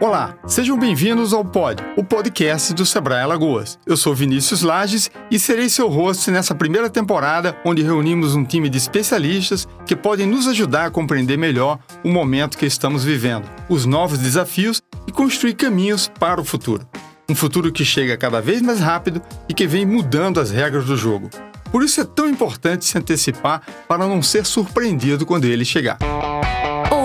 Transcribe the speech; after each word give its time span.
Olá, 0.00 0.36
sejam 0.46 0.78
bem-vindos 0.78 1.32
ao 1.32 1.44
Pod, 1.44 1.82
o 1.96 2.02
podcast 2.02 2.74
do 2.74 2.84
Sebrae 2.84 3.22
Alagoas. 3.22 3.78
Eu 3.86 3.96
sou 3.96 4.14
Vinícius 4.14 4.62
Lages 4.62 5.10
e 5.30 5.38
serei 5.38 5.68
seu 5.68 5.88
host 5.88 6.30
nessa 6.30 6.54
primeira 6.54 6.90
temporada, 6.90 7.56
onde 7.64 7.82
reunimos 7.82 8.34
um 8.34 8.44
time 8.44 8.68
de 8.68 8.76
especialistas 8.76 9.68
que 9.86 9.94
podem 9.94 10.26
nos 10.26 10.48
ajudar 10.48 10.86
a 10.86 10.90
compreender 10.90 11.38
melhor 11.38 11.78
o 12.02 12.08
momento 12.08 12.58
que 12.58 12.66
estamos 12.66 13.04
vivendo, 13.04 13.48
os 13.68 13.86
novos 13.86 14.18
desafios 14.18 14.82
e 15.06 15.12
construir 15.12 15.54
caminhos 15.54 16.08
para 16.08 16.40
o 16.40 16.44
futuro. 16.44 16.86
Um 17.28 17.34
futuro 17.34 17.72
que 17.72 17.84
chega 17.84 18.16
cada 18.16 18.40
vez 18.40 18.60
mais 18.60 18.80
rápido 18.80 19.22
e 19.48 19.54
que 19.54 19.66
vem 19.66 19.86
mudando 19.86 20.40
as 20.40 20.50
regras 20.50 20.84
do 20.84 20.96
jogo. 20.96 21.30
Por 21.70 21.82
isso 21.82 22.00
é 22.00 22.04
tão 22.04 22.28
importante 22.28 22.84
se 22.84 22.98
antecipar 22.98 23.62
para 23.88 24.06
não 24.06 24.22
ser 24.22 24.44
surpreendido 24.44 25.24
quando 25.24 25.44
ele 25.44 25.64
chegar. 25.64 25.98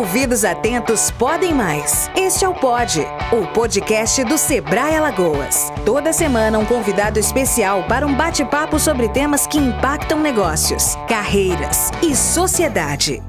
Ouvidos 0.09 0.43
atentos 0.43 1.11
podem 1.11 1.53
mais. 1.53 2.09
Este 2.15 2.43
é 2.43 2.49
o 2.49 2.55
Pod, 2.55 2.99
o 3.31 3.45
podcast 3.53 4.23
do 4.23 4.39
Sebrae 4.39 4.95
Alagoas. 4.95 5.71
Toda 5.85 6.11
semana 6.11 6.57
um 6.57 6.65
convidado 6.65 7.19
especial 7.19 7.83
para 7.83 8.07
um 8.07 8.15
bate-papo 8.15 8.79
sobre 8.79 9.07
temas 9.09 9.45
que 9.45 9.59
impactam 9.59 10.19
negócios, 10.19 10.95
carreiras 11.07 11.91
e 12.01 12.15
sociedade. 12.15 13.21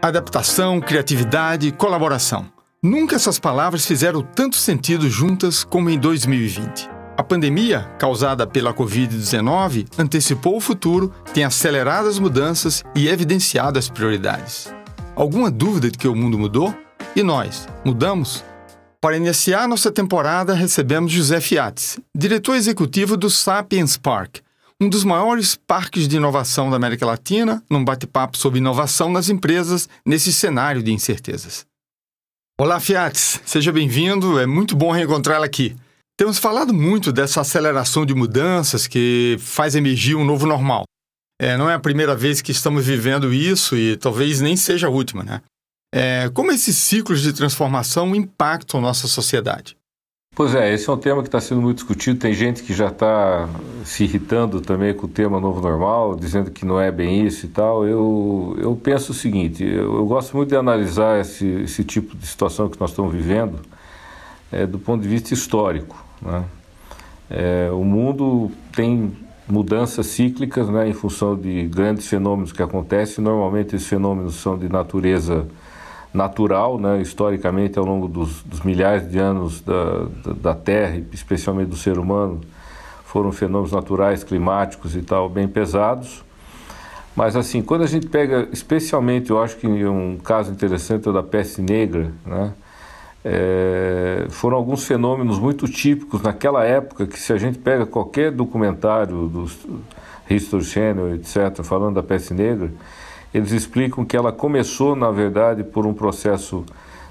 Adaptação, 0.00 0.80
criatividade, 0.80 1.72
colaboração. 1.72 2.46
Nunca 2.80 3.16
essas 3.16 3.40
palavras 3.40 3.84
fizeram 3.84 4.22
tanto 4.22 4.54
sentido 4.54 5.10
juntas 5.10 5.64
como 5.64 5.90
em 5.90 5.98
2020. 5.98 6.97
Pandemia, 7.28 7.82
causada 7.98 8.46
pela 8.46 8.72
Covid-19, 8.72 9.86
antecipou 9.98 10.56
o 10.56 10.60
futuro, 10.60 11.12
tem 11.34 11.44
acelerado 11.44 12.08
as 12.08 12.18
mudanças 12.18 12.82
e 12.94 13.06
evidenciado 13.06 13.78
as 13.78 13.90
prioridades. 13.90 14.72
Alguma 15.14 15.50
dúvida 15.50 15.90
de 15.90 15.98
que 15.98 16.08
o 16.08 16.16
mundo 16.16 16.38
mudou? 16.38 16.74
E 17.14 17.22
nós, 17.22 17.68
mudamos? 17.84 18.42
Para 18.98 19.18
iniciar 19.18 19.68
nossa 19.68 19.92
temporada, 19.92 20.54
recebemos 20.54 21.12
José 21.12 21.38
Fiates, 21.38 21.98
diretor 22.16 22.56
executivo 22.56 23.14
do 23.14 23.28
Sapiens 23.28 23.98
Park, 23.98 24.38
um 24.80 24.88
dos 24.88 25.04
maiores 25.04 25.54
parques 25.54 26.08
de 26.08 26.16
inovação 26.16 26.70
da 26.70 26.76
América 26.76 27.04
Latina, 27.04 27.62
num 27.68 27.84
bate-papo 27.84 28.38
sobre 28.38 28.58
inovação 28.58 29.12
nas 29.12 29.28
empresas 29.28 29.86
nesse 30.04 30.32
cenário 30.32 30.82
de 30.82 30.92
incertezas. 30.92 31.66
Olá, 32.58 32.80
Fiates, 32.80 33.40
seja 33.44 33.70
bem-vindo, 33.70 34.38
é 34.38 34.46
muito 34.46 34.74
bom 34.74 34.90
reencontrá-la 34.90 35.44
aqui. 35.44 35.76
Temos 36.18 36.36
falado 36.36 36.74
muito 36.74 37.12
dessa 37.12 37.42
aceleração 37.42 38.04
de 38.04 38.12
mudanças 38.12 38.88
que 38.88 39.36
faz 39.38 39.76
emergir 39.76 40.16
um 40.16 40.24
novo 40.24 40.48
normal. 40.48 40.82
É, 41.40 41.56
não 41.56 41.70
é 41.70 41.74
a 41.74 41.78
primeira 41.78 42.16
vez 42.16 42.42
que 42.42 42.50
estamos 42.50 42.84
vivendo 42.84 43.32
isso 43.32 43.76
e 43.76 43.96
talvez 43.96 44.40
nem 44.40 44.56
seja 44.56 44.88
a 44.88 44.90
última, 44.90 45.22
né? 45.22 45.40
É, 45.94 46.28
como 46.34 46.50
esses 46.50 46.76
ciclos 46.76 47.22
de 47.22 47.32
transformação 47.32 48.16
impactam 48.16 48.80
nossa 48.80 49.06
sociedade? 49.06 49.76
Pois 50.34 50.56
é, 50.56 50.74
esse 50.74 50.90
é 50.90 50.92
um 50.92 50.96
tema 50.98 51.22
que 51.22 51.28
está 51.28 51.40
sendo 51.40 51.62
muito 51.62 51.76
discutido. 51.76 52.18
Tem 52.18 52.34
gente 52.34 52.64
que 52.64 52.74
já 52.74 52.88
está 52.88 53.48
se 53.84 54.02
irritando 54.02 54.60
também 54.60 54.92
com 54.92 55.06
o 55.06 55.08
tema 55.08 55.38
novo 55.38 55.60
normal, 55.60 56.16
dizendo 56.16 56.50
que 56.50 56.66
não 56.66 56.80
é 56.80 56.90
bem 56.90 57.24
isso 57.24 57.46
e 57.46 57.48
tal. 57.48 57.86
Eu, 57.86 58.56
eu 58.60 58.74
penso 58.74 59.12
o 59.12 59.14
seguinte: 59.14 59.62
eu, 59.62 59.94
eu 59.94 60.04
gosto 60.04 60.36
muito 60.36 60.48
de 60.48 60.56
analisar 60.56 61.20
esse, 61.20 61.46
esse 61.46 61.84
tipo 61.84 62.16
de 62.16 62.26
situação 62.26 62.68
que 62.68 62.80
nós 62.80 62.90
estamos 62.90 63.14
vivendo 63.14 63.60
é, 64.50 64.66
do 64.66 64.80
ponto 64.80 65.00
de 65.00 65.08
vista 65.08 65.32
histórico. 65.32 66.07
Né? 66.22 66.44
É, 67.30 67.70
o 67.72 67.84
mundo 67.84 68.50
tem 68.74 69.12
mudanças 69.48 70.06
cíclicas 70.06 70.68
né, 70.68 70.88
em 70.88 70.92
função 70.92 71.34
de 71.36 71.66
grandes 71.66 72.06
fenômenos 72.06 72.52
que 72.52 72.62
acontecem. 72.62 73.24
Normalmente 73.24 73.76
esses 73.76 73.88
fenômenos 73.88 74.34
são 74.36 74.58
de 74.58 74.68
natureza 74.68 75.46
natural, 76.12 76.78
né, 76.78 77.00
historicamente 77.00 77.78
ao 77.78 77.84
longo 77.84 78.08
dos, 78.08 78.42
dos 78.42 78.60
milhares 78.60 79.10
de 79.10 79.18
anos 79.18 79.60
da, 79.60 80.06
da, 80.24 80.32
da, 80.32 80.54
Terra, 80.54 81.02
especialmente 81.12 81.68
do 81.68 81.76
ser 81.76 81.98
humano, 81.98 82.40
foram 83.04 83.30
fenômenos 83.30 83.72
naturais, 83.72 84.24
climáticos 84.24 84.96
e 84.96 85.02
tal, 85.02 85.28
bem 85.28 85.46
pesados. 85.46 86.24
Mas 87.14 87.36
assim, 87.36 87.62
quando 87.62 87.82
a 87.82 87.86
gente 87.86 88.06
pega, 88.06 88.48
especialmente, 88.52 89.30
eu 89.30 89.42
acho 89.42 89.56
que 89.56 89.66
um 89.66 90.16
caso 90.18 90.50
interessante 90.52 91.08
é 91.08 91.12
da 91.12 91.22
peste 91.22 91.60
negra, 91.60 92.12
né, 92.24 92.52
é, 93.24 93.87
foram 94.28 94.56
alguns 94.56 94.84
fenômenos 94.84 95.38
muito 95.38 95.66
típicos 95.66 96.22
naquela 96.22 96.64
época 96.64 97.06
que 97.06 97.18
se 97.18 97.32
a 97.32 97.36
gente 97.36 97.58
pega 97.58 97.86
qualquer 97.86 98.30
documentário 98.30 99.28
do 99.28 99.46
History 100.28 100.64
Channel, 100.64 101.14
etc., 101.14 101.62
falando 101.62 101.94
da 101.94 102.02
peste 102.02 102.34
negra, 102.34 102.70
eles 103.32 103.52
explicam 103.52 104.04
que 104.04 104.16
ela 104.16 104.32
começou, 104.32 104.96
na 104.96 105.10
verdade, 105.10 105.62
por 105.62 105.86
um 105.86 105.94
processo 105.94 106.64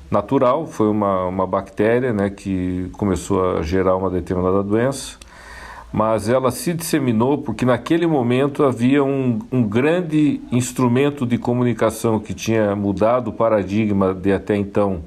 natural, 0.09 0.66
foi 0.66 0.88
uma, 0.89 1.25
uma 1.25 1.45
bactéria 1.45 2.13
né, 2.13 2.29
que 2.29 2.89
começou 2.94 3.57
a 3.57 3.61
gerar 3.61 3.95
uma 3.95 4.09
determinada 4.09 4.63
doença, 4.63 5.17
mas 5.91 6.29
ela 6.29 6.51
se 6.51 6.73
disseminou 6.73 7.39
porque 7.39 7.66
naquele 7.66 8.07
momento 8.07 8.63
havia 8.63 9.03
um, 9.03 9.39
um 9.51 9.63
grande 9.63 10.41
instrumento 10.51 11.25
de 11.25 11.38
comunicação 11.38 12.19
que 12.19 12.34
tinha 12.34 12.75
mudado 12.75 13.29
o 13.29 13.34
paradigma 13.34 14.13
de 14.13 14.31
até 14.31 14.55
então 14.55 15.03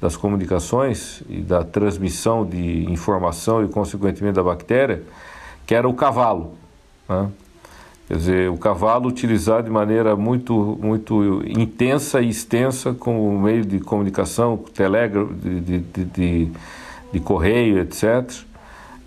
das 0.00 0.16
comunicações 0.16 1.22
e 1.28 1.40
da 1.40 1.62
transmissão 1.62 2.44
de 2.44 2.90
informação 2.90 3.64
e, 3.64 3.68
consequentemente, 3.68 4.34
da 4.34 4.42
bactéria, 4.42 5.02
que 5.66 5.74
era 5.74 5.88
o 5.88 5.94
cavalo. 5.94 6.54
Né? 7.08 7.28
Quer 8.08 8.16
dizer, 8.16 8.50
o 8.50 8.56
cavalo 8.56 9.08
utilizado 9.08 9.64
de 9.64 9.70
maneira 9.70 10.16
muito, 10.16 10.76
muito 10.82 11.42
intensa 11.46 12.20
e 12.20 12.28
extensa 12.28 12.92
como 12.92 13.38
meio 13.38 13.64
de 13.64 13.78
comunicação, 13.78 14.56
telégrafo, 14.74 15.32
de, 15.34 15.60
de, 15.60 16.04
de, 16.04 16.48
de 17.12 17.20
correio, 17.20 17.78
etc. 17.78 18.28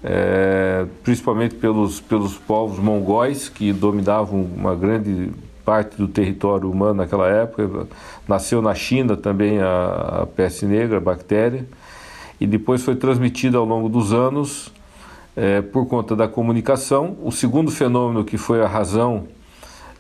É, 0.02 0.86
principalmente 1.04 1.56
pelos, 1.56 2.00
pelos 2.00 2.38
povos 2.38 2.80
mongóis 2.80 3.50
que 3.50 3.74
dominavam 3.74 4.42
uma 4.42 4.76
grande 4.76 5.32
parte 5.66 5.98
do 5.98 6.08
território 6.08 6.70
humano 6.70 6.96
naquela 6.96 7.28
época. 7.28 7.88
Nasceu 8.28 8.62
na 8.62 8.76
China 8.76 9.16
também 9.16 9.60
a, 9.62 10.22
a 10.22 10.26
peste 10.26 10.66
negra, 10.66 10.98
a 10.98 11.02
bactéria, 11.02 11.66
e 12.40 12.48
depois 12.48 12.82
foi 12.84 12.96
transmitida 12.96 13.58
ao 13.58 13.66
longo 13.66 13.90
dos 13.90 14.14
anos 14.14 14.72
é, 15.36 15.62
por 15.62 15.88
conta 15.88 16.16
da 16.16 16.28
comunicação. 16.28 17.18
O 17.22 17.32
segundo 17.32 17.72
fenômeno 17.72 18.24
que 18.24 18.38
foi 18.38 18.62
a 18.62 18.68
razão 18.68 19.28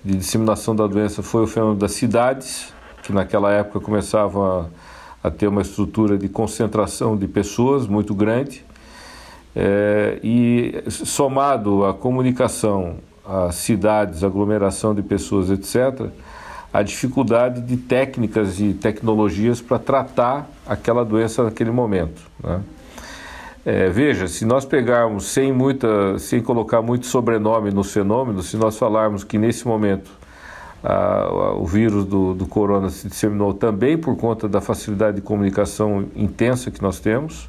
de 0.03 0.17
disseminação 0.17 0.75
da 0.75 0.85
doença 0.85 1.23
foi 1.23 1.43
o 1.43 1.47
fenômeno 1.47 1.79
das 1.79 1.93
cidades, 1.93 2.73
que 3.01 3.13
naquela 3.13 3.51
época 3.51 3.79
começavam 3.79 4.69
a, 5.23 5.27
a 5.27 5.31
ter 5.31 5.47
uma 5.47 5.61
estrutura 5.61 6.17
de 6.17 6.27
concentração 6.27 7.15
de 7.15 7.27
pessoas 7.27 7.87
muito 7.87 8.13
grande. 8.13 8.65
É, 9.55 10.19
e 10.23 10.83
somado 10.89 11.85
à 11.85 11.93
comunicação 11.93 12.97
as 13.25 13.55
cidades, 13.55 14.23
aglomeração 14.23 14.93
de 14.93 15.01
pessoas, 15.01 15.49
etc., 15.49 16.09
a 16.73 16.81
dificuldade 16.81 17.61
de 17.61 17.77
técnicas 17.77 18.59
e 18.59 18.73
tecnologias 18.73 19.61
para 19.61 19.77
tratar 19.77 20.49
aquela 20.65 21.05
doença 21.05 21.43
naquele 21.43 21.69
momento. 21.69 22.21
Né? 22.43 22.61
É, 23.65 23.89
veja, 23.89 24.27
se 24.27 24.43
nós 24.43 24.65
pegarmos 24.65 25.25
sem, 25.25 25.53
muita, 25.53 26.17
sem 26.19 26.41
colocar 26.41 26.81
muito 26.81 27.05
sobrenome 27.05 27.71
nos 27.71 27.93
fenômenos, 27.93 28.49
se 28.49 28.57
nós 28.57 28.77
falarmos 28.77 29.23
que 29.23 29.37
nesse 29.37 29.67
momento 29.67 30.11
a, 30.83 30.93
a, 30.93 31.53
o 31.53 31.65
vírus 31.65 32.05
do, 32.05 32.33
do 32.33 32.45
corona 32.45 32.89
se 32.89 33.07
disseminou 33.07 33.53
também 33.53 33.97
por 33.97 34.17
conta 34.17 34.49
da 34.49 34.59
facilidade 34.59 35.17
de 35.17 35.21
comunicação 35.21 36.07
intensa 36.15 36.71
que 36.71 36.81
nós 36.81 36.99
temos, 36.99 37.47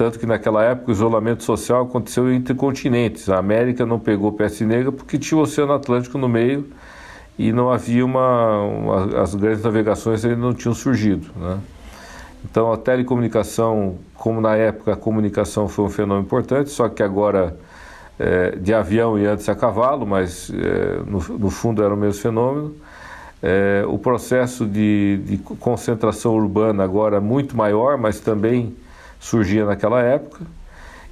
tanto 0.00 0.18
que 0.18 0.24
naquela 0.24 0.64
época 0.64 0.88
o 0.88 0.92
isolamento 0.92 1.44
social 1.44 1.82
aconteceu 1.82 2.32
entre 2.32 2.54
continentes. 2.54 3.28
A 3.28 3.36
América 3.36 3.84
não 3.84 3.98
pegou 3.98 4.32
peste 4.32 4.64
negra 4.64 4.90
porque 4.90 5.18
tinha 5.18 5.36
o 5.36 5.42
Oceano 5.42 5.74
Atlântico 5.74 6.16
no 6.16 6.26
meio 6.26 6.66
e 7.38 7.52
não 7.52 7.70
havia 7.70 8.02
uma, 8.02 8.62
uma 8.62 9.20
as 9.20 9.34
grandes 9.34 9.62
navegações 9.62 10.24
ainda 10.24 10.38
não 10.38 10.54
tinham 10.54 10.72
surgido. 10.72 11.26
Né? 11.36 11.58
Então 12.42 12.72
a 12.72 12.78
telecomunicação, 12.78 13.96
como 14.14 14.40
na 14.40 14.56
época 14.56 14.94
a 14.94 14.96
comunicação 14.96 15.68
foi 15.68 15.84
um 15.84 15.90
fenômeno 15.90 16.24
importante, 16.24 16.70
só 16.70 16.88
que 16.88 17.02
agora 17.02 17.54
é, 18.18 18.52
de 18.52 18.72
avião 18.72 19.18
e 19.18 19.26
antes 19.26 19.46
a 19.50 19.54
cavalo, 19.54 20.06
mas 20.06 20.50
é, 20.50 21.02
no, 21.06 21.38
no, 21.38 21.50
fundo 21.50 21.82
era 21.82 21.92
o 21.92 21.96
mesmo 21.98 22.22
fenômeno. 22.22 22.74
É, 23.42 23.84
o 23.86 23.98
processo 23.98 24.64
de, 24.64 25.20
de 25.26 25.36
concentração 25.36 26.32
urbana 26.32 26.84
agora 26.84 27.20
muito 27.20 27.54
maior, 27.54 27.98
mas 27.98 28.18
também 28.18 28.74
surgia 29.20 29.66
naquela 29.66 30.02
época. 30.02 30.44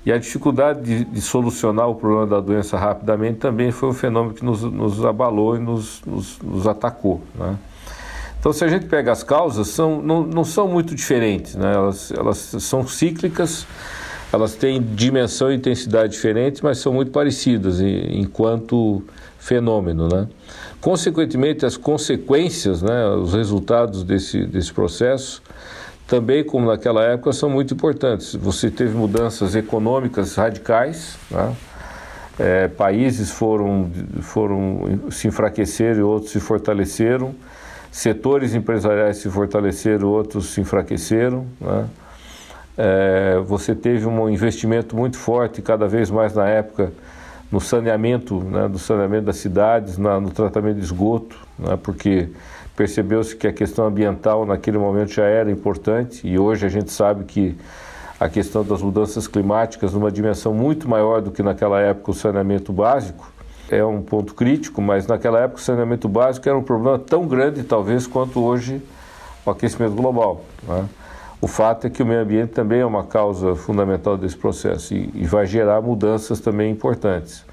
E 0.06 0.10
a 0.10 0.16
dificuldade 0.16 0.80
de, 0.82 1.04
de, 1.04 1.20
solucionar 1.20 1.88
o 1.88 1.94
problema 1.94 2.26
da 2.26 2.40
doença 2.40 2.78
rapidamente 2.78 3.38
também 3.38 3.70
foi 3.70 3.90
um 3.90 3.92
fenômeno 3.92 4.34
que 4.34 4.44
nos, 4.44 4.62
nos 4.62 5.04
abalou 5.04 5.54
e 5.56 5.58
nos, 5.58 6.00
nos, 6.06 6.38
nos 6.38 6.66
atacou. 6.66 7.20
Né? 7.34 7.56
Então, 8.40 8.52
se 8.52 8.64
a 8.64 8.68
gente 8.68 8.86
pega 8.86 9.12
as 9.12 9.22
causas, 9.22 9.68
são, 9.68 10.00
não, 10.00 10.22
não 10.22 10.44
são 10.44 10.66
muito 10.66 10.94
diferentes, 10.94 11.54
né? 11.56 11.74
elas, 11.74 12.10
elas 12.12 12.38
são 12.38 12.86
cíclicas, 12.86 13.66
elas 14.32 14.54
têm 14.54 14.80
dimensão 14.80 15.52
e 15.52 15.56
intensidade 15.56 16.12
diferentes, 16.12 16.62
mas 16.62 16.78
são 16.78 16.92
muito 16.92 17.10
parecidas 17.10 17.80
enquanto 17.80 19.02
fenômeno. 19.38 20.08
Né? 20.08 20.28
Consequentemente, 20.80 21.66
as 21.66 21.76
consequências, 21.76 22.80
né, 22.80 23.08
os 23.08 23.34
resultados 23.34 24.04
desse, 24.04 24.46
desse 24.46 24.72
processo, 24.72 25.42
também, 26.08 26.42
como 26.42 26.66
naquela 26.66 27.04
época, 27.04 27.32
são 27.34 27.50
muito 27.50 27.74
importantes. 27.74 28.34
Você 28.34 28.70
teve 28.70 28.96
mudanças 28.96 29.54
econômicas 29.54 30.34
radicais, 30.34 31.18
né? 31.30 31.54
é, 32.38 32.66
países 32.66 33.30
foram, 33.30 33.90
foram 34.22 35.00
se 35.10 35.28
enfraqueceram 35.28 36.00
e 36.00 36.02
outros 36.02 36.32
se 36.32 36.40
fortaleceram, 36.40 37.34
setores 37.92 38.54
empresariais 38.54 39.18
se 39.18 39.28
fortaleceram, 39.28 40.08
outros 40.08 40.46
se 40.46 40.62
enfraqueceram. 40.62 41.46
Né? 41.60 41.86
É, 42.78 43.38
você 43.44 43.74
teve 43.74 44.06
um 44.06 44.30
investimento 44.30 44.96
muito 44.96 45.18
forte, 45.18 45.60
cada 45.60 45.86
vez 45.86 46.10
mais 46.10 46.32
na 46.32 46.48
época, 46.48 46.90
no 47.52 47.60
saneamento, 47.60 48.40
né, 48.44 48.68
do 48.68 48.78
saneamento 48.78 49.26
das 49.26 49.36
cidades, 49.36 49.98
na, 49.98 50.20
no 50.20 50.30
tratamento 50.30 50.76
de 50.76 50.84
esgoto, 50.84 51.36
né, 51.58 51.78
porque 51.82 52.28
percebeu-se 52.78 53.34
que 53.34 53.48
a 53.48 53.52
questão 53.52 53.88
ambiental 53.88 54.46
naquele 54.46 54.78
momento 54.78 55.12
já 55.12 55.24
era 55.24 55.50
importante 55.50 56.24
e 56.24 56.38
hoje 56.38 56.64
a 56.64 56.68
gente 56.68 56.92
sabe 56.92 57.24
que 57.24 57.58
a 58.20 58.28
questão 58.28 58.64
das 58.64 58.80
mudanças 58.80 59.26
climáticas 59.26 59.94
numa 59.94 60.12
dimensão 60.12 60.54
muito 60.54 60.88
maior 60.88 61.20
do 61.20 61.32
que 61.32 61.42
naquela 61.42 61.80
época 61.80 62.12
o 62.12 62.14
saneamento 62.14 62.72
básico 62.72 63.32
é 63.68 63.84
um 63.84 64.00
ponto 64.00 64.32
crítico, 64.32 64.80
mas 64.80 65.08
naquela 65.08 65.40
época 65.40 65.58
o 65.58 65.62
saneamento 65.62 66.08
básico 66.08 66.48
era 66.48 66.56
um 66.56 66.62
problema 66.62 67.00
tão 67.00 67.26
grande 67.26 67.64
talvez 67.64 68.06
quanto 68.06 68.40
hoje 68.40 68.80
o 69.44 69.50
aquecimento 69.50 69.94
global. 69.96 70.44
Né? 70.62 70.88
O 71.40 71.48
fato 71.48 71.88
é 71.88 71.90
que 71.90 72.00
o 72.00 72.06
meio 72.06 72.20
ambiente 72.20 72.50
também 72.50 72.78
é 72.78 72.86
uma 72.86 73.02
causa 73.02 73.56
fundamental 73.56 74.16
desse 74.16 74.36
processo 74.36 74.94
e, 74.94 75.10
e 75.14 75.24
vai 75.24 75.46
gerar 75.46 75.82
mudanças 75.82 76.38
também 76.38 76.70
importantes. 76.70 77.44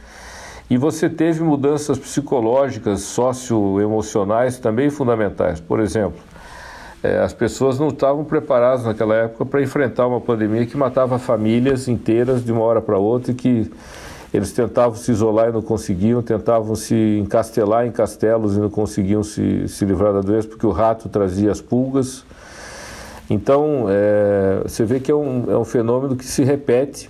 E 0.69 0.77
você 0.77 1.07
teve 1.07 1.44
mudanças 1.44 2.00
psicológicas, 2.00 3.01
socioemocionais 3.01 4.57
também 4.57 4.89
fundamentais. 4.89 5.59
Por 5.59 5.79
exemplo, 5.79 6.19
é, 7.03 7.19
as 7.19 7.33
pessoas 7.33 7.77
não 7.77 7.89
estavam 7.89 8.23
preparadas 8.23 8.83
naquela 8.83 9.15
época 9.15 9.45
para 9.45 9.62
enfrentar 9.62 10.07
uma 10.07 10.19
pandemia 10.19 10.65
que 10.65 10.75
matava 10.75 11.19
famílias 11.19 11.88
inteiras 11.88 12.44
de 12.44 12.51
uma 12.51 12.63
hora 12.63 12.81
para 12.81 12.97
outra 12.97 13.31
e 13.31 13.35
que 13.35 13.71
eles 14.33 14.51
tentavam 14.51 14.95
se 14.95 15.12
isolar 15.12 15.50
e 15.50 15.51
não 15.51 15.62
conseguiam, 15.62 16.21
tentavam 16.23 16.75
se 16.75 17.19
encastelar 17.19 17.85
em 17.85 17.91
castelos 17.91 18.57
e 18.57 18.59
não 18.59 18.69
conseguiam 18.69 19.21
se, 19.23 19.67
se 19.67 19.85
livrar 19.85 20.13
da 20.13 20.21
doença 20.21 20.47
porque 20.47 20.65
o 20.65 20.71
rato 20.71 21.07
trazia 21.07 21.51
as 21.51 21.62
pulgas. 21.62 22.25
Então, 23.29 23.85
é, 23.88 24.62
você 24.63 24.83
vê 24.83 25.00
que 25.00 25.12
é 25.12 25.15
um, 25.15 25.45
é 25.50 25.57
um 25.57 25.63
fenômeno 25.63 26.15
que 26.15 26.25
se 26.25 26.44
repete 26.44 27.09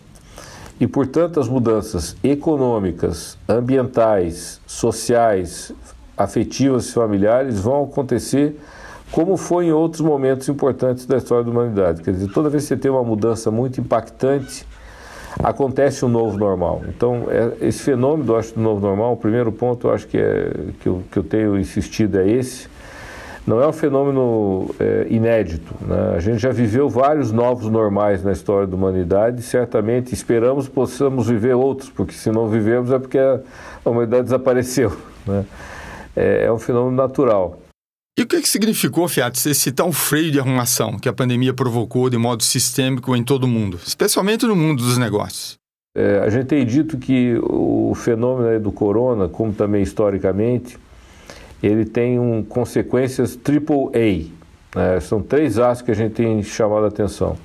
e, 0.80 0.88
portanto, 0.88 1.39
as 1.39 1.48
mudanças 1.48 2.16
econômicas, 2.24 3.38
ambientais, 3.48 4.60
sociais, 4.68 5.72
afetivas 6.18 6.89
e 6.89 6.94
familiares 6.94 7.60
vão 7.60 7.83
acontecer 7.83 8.60
como 9.12 9.38
foi 9.38 9.68
em 9.68 9.72
outros 9.72 10.01
momentos 10.01 10.50
importantes 10.50 11.06
da 11.06 11.18
história 11.18 11.44
da 11.44 11.51
humanidade. 11.51 12.01
Quer 12.01 12.12
dizer, 12.12 12.31
toda 12.33 12.50
vez 12.50 12.63
que 12.63 12.69
você 12.69 12.77
tem 12.77 12.92
uma 12.92 13.04
mudança 13.04 13.50
muito 13.51 13.80
impactante, 13.80 14.66
acontece 15.42 16.04
um 16.04 16.10
novo 16.10 16.38
normal. 16.38 16.81
Então, 16.88 17.27
é, 17.30 17.68
esse 17.68 17.83
fenômeno, 17.83 18.33
eu 18.33 18.38
acho, 18.38 18.54
do 18.56 18.62
novo 18.62 18.81
normal, 18.81 19.13
o 19.13 19.18
primeiro 19.18 19.51
ponto 19.51 19.88
eu 19.88 19.94
acho 19.94 20.07
que, 20.07 20.18
é, 20.18 20.51
que, 20.81 20.88
eu, 20.88 21.04
que 21.12 21.18
eu 21.18 21.24
tenho 21.24 21.57
insistido 21.57 22.19
é 22.19 22.30
esse, 22.30 22.68
não 23.45 23.62
é 23.62 23.68
um 23.68 23.74
fenômeno 23.74 24.74
é, 24.80 25.06
inédito. 25.09 25.74
Né? 25.81 26.15
A 26.15 26.19
gente 26.19 26.39
já 26.39 26.51
viveu 26.51 26.89
vários 26.89 27.31
novos 27.31 27.69
normais 27.69 28.24
na 28.24 28.31
história 28.31 28.68
da 28.68 28.75
humanidade 28.75 29.42
e 29.42 29.44
certamente 29.44 30.13
esperamos 30.13 30.68
possamos 30.68 31.27
viver 31.27 31.53
outros, 31.53 31.89
porque 31.89 32.13
se 32.13 32.31
não 32.31 32.50
vivemos 32.50 32.92
é 32.92 32.97
porque 32.97 33.19
a, 33.19 33.42
humanidade 33.86 34.24
desapareceu. 34.24 34.97
Né? 35.27 35.45
É, 36.15 36.45
é, 36.45 36.51
um 36.51 36.57
fenômeno 36.57 36.95
natural. 36.95 37.59
E 38.18 38.21
o 38.21 38.25
que, 38.25 38.42
que 38.42 38.47
significou, 38.47 39.07
Fiat, 39.09 39.50
esse 39.50 39.71
tal 39.74 39.91
freio 39.91 40.31
de 40.31 40.39
arrumação 40.39 40.98
que 40.98 41.09
a 41.09 41.13
pandemia 41.13 41.53
provocou 41.53 42.09
de 42.09 42.18
modo 42.18 42.44
sistêmico 42.44 43.13
em 43.15 43.24
todo 43.24 43.44
o 43.44 43.48
mundo, 43.48 43.77
especialmente 43.86 44.45
no 44.45 44.56
mundo 44.56 44.81
dos 44.81 44.98
negócios? 44.98 45.57
É, 45.98 46.19
a 46.19 46.30
gente 46.30 46.45
tem 46.45 46.65
dito 46.65 46.98
que 46.98 47.38
o 47.41 47.94
fenômeno 47.95 48.59
do 48.59 48.71
corona, 48.71 49.27
como 49.27 49.53
também 49.53 49.81
historicamente, 49.81 50.77
ele 51.61 51.85
tem 51.85 52.19
um, 52.19 52.43
consequências 52.43 53.35
triple 53.35 53.89
A. 53.93 54.79
Né? 54.79 54.99
São 54.99 55.21
três 55.21 55.57
A's 55.57 55.81
que 55.81 55.91
a 55.91 55.95
gente 55.95 56.13
tem 56.13 56.41
chamado 56.43 56.85
a 56.85 56.87
atenção. 56.87 57.37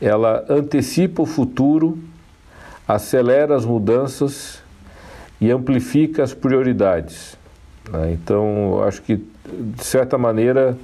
Ela 0.00 0.44
antecipa 0.48 1.22
o 1.22 1.26
futuro, 1.26 1.98
acelera 2.86 3.56
as 3.56 3.64
mudanças 3.64 4.62
e 5.40 5.50
amplifica 5.50 6.22
as 6.22 6.34
prioridades. 6.34 7.36
Né? 7.90 8.12
Então, 8.12 8.82
acho 8.82 9.02
que, 9.02 9.16
de 9.16 9.84
certa 9.84 10.18
maneira, 10.18 10.76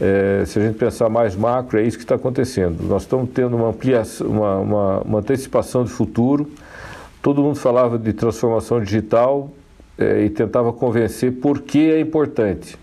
é, 0.00 0.44
se 0.46 0.58
a 0.58 0.62
gente 0.62 0.78
pensar 0.78 1.08
mais 1.08 1.34
macro, 1.34 1.78
é 1.78 1.82
isso 1.82 1.96
que 1.96 2.04
está 2.04 2.14
acontecendo. 2.14 2.82
Nós 2.84 3.02
estamos 3.02 3.30
tendo 3.34 3.56
uma 3.56 3.68
ampliação, 3.68 4.26
uma, 4.28 4.56
uma, 4.58 5.00
uma 5.00 5.18
antecipação 5.18 5.84
de 5.84 5.90
futuro. 5.90 6.50
Todo 7.20 7.42
mundo 7.42 7.56
falava 7.56 7.98
de 7.98 8.12
transformação 8.12 8.80
digital, 8.80 9.50
é, 9.98 10.22
e 10.22 10.30
tentava 10.30 10.72
convencer 10.72 11.32
por 11.32 11.60
que 11.60 11.90
é 11.90 12.00
importante. 12.00 12.78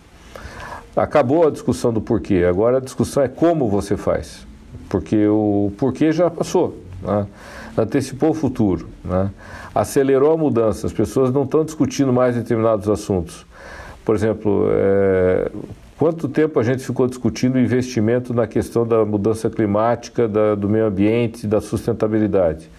Acabou 0.96 1.48
a 1.48 1.52
discussão 1.52 1.92
do 1.92 2.02
porquê, 2.02 2.46
agora 2.48 2.78
a 2.78 2.80
discussão 2.80 3.24
é 3.24 3.28
como 3.28 3.70
você 3.70 3.98
faz, 3.98 4.46
porque 4.90 5.28
o 5.28 5.72
porquê 5.78 6.12
já 6.12 6.30
passou, 6.30 6.78
né? 7.02 7.28
antecipou 7.78 8.30
o 8.30 8.34
futuro, 8.34 8.88
né? 9.04 9.30
acelerou 9.74 10.34
a 10.34 10.38
mudança, 10.38 10.88
as 10.88 10.94
pessoas 10.94 11.32
não 11.32 11.44
estão 11.44 11.66
discutindo 11.66 12.14
mais 12.14 12.36
determinados 12.36 12.88
assuntos. 12.88 13.46
Por 14.06 14.16
exemplo, 14.16 14.68
é, 14.72 15.52
quanto 15.98 16.30
tempo 16.30 16.60
a 16.60 16.64
gente 16.64 16.86
ficou 16.86 17.08
discutindo 17.08 17.60
investimento 17.60 18.34
na 18.34 18.48
questão 18.48 18.88
da 18.88 19.04
mudança 19.04 19.50
climática, 19.50 20.28
da, 20.28 20.56
do 20.56 20.70
meio 20.70 20.86
ambiente, 20.86 21.46
da 21.46 21.60
sustentabilidade? 21.60 22.70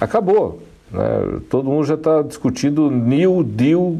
Acabou. 0.00 0.69
Né? 0.90 1.40
Todo 1.48 1.68
mundo 1.68 1.84
já 1.84 1.94
está 1.94 2.22
discutindo 2.22 2.90
New 2.90 3.42
Deal 3.42 3.98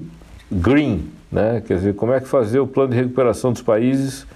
Green, 0.50 1.04
né? 1.30 1.62
quer 1.66 1.74
dizer, 1.74 1.94
como 1.94 2.12
é 2.12 2.20
que 2.20 2.28
fazer 2.28 2.60
o 2.60 2.66
plano 2.66 2.90
de 2.90 2.96
recuperação 2.96 3.52
dos 3.52 3.62
países 3.62 4.26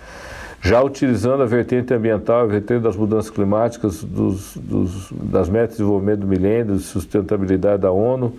já 0.64 0.82
utilizando 0.82 1.42
a 1.42 1.46
vertente 1.46 1.92
ambiental, 1.92 2.40
a 2.40 2.46
vertente 2.46 2.82
das 2.82 2.96
mudanças 2.96 3.30
climáticas, 3.30 4.02
dos, 4.02 4.56
dos, 4.56 5.12
das 5.12 5.46
metas 5.46 5.72
de 5.72 5.76
desenvolvimento 5.76 6.20
do 6.20 6.26
milênio, 6.26 6.76
de 6.76 6.82
sustentabilidade 6.82 7.82
da 7.82 7.90
ONU, 7.90 8.34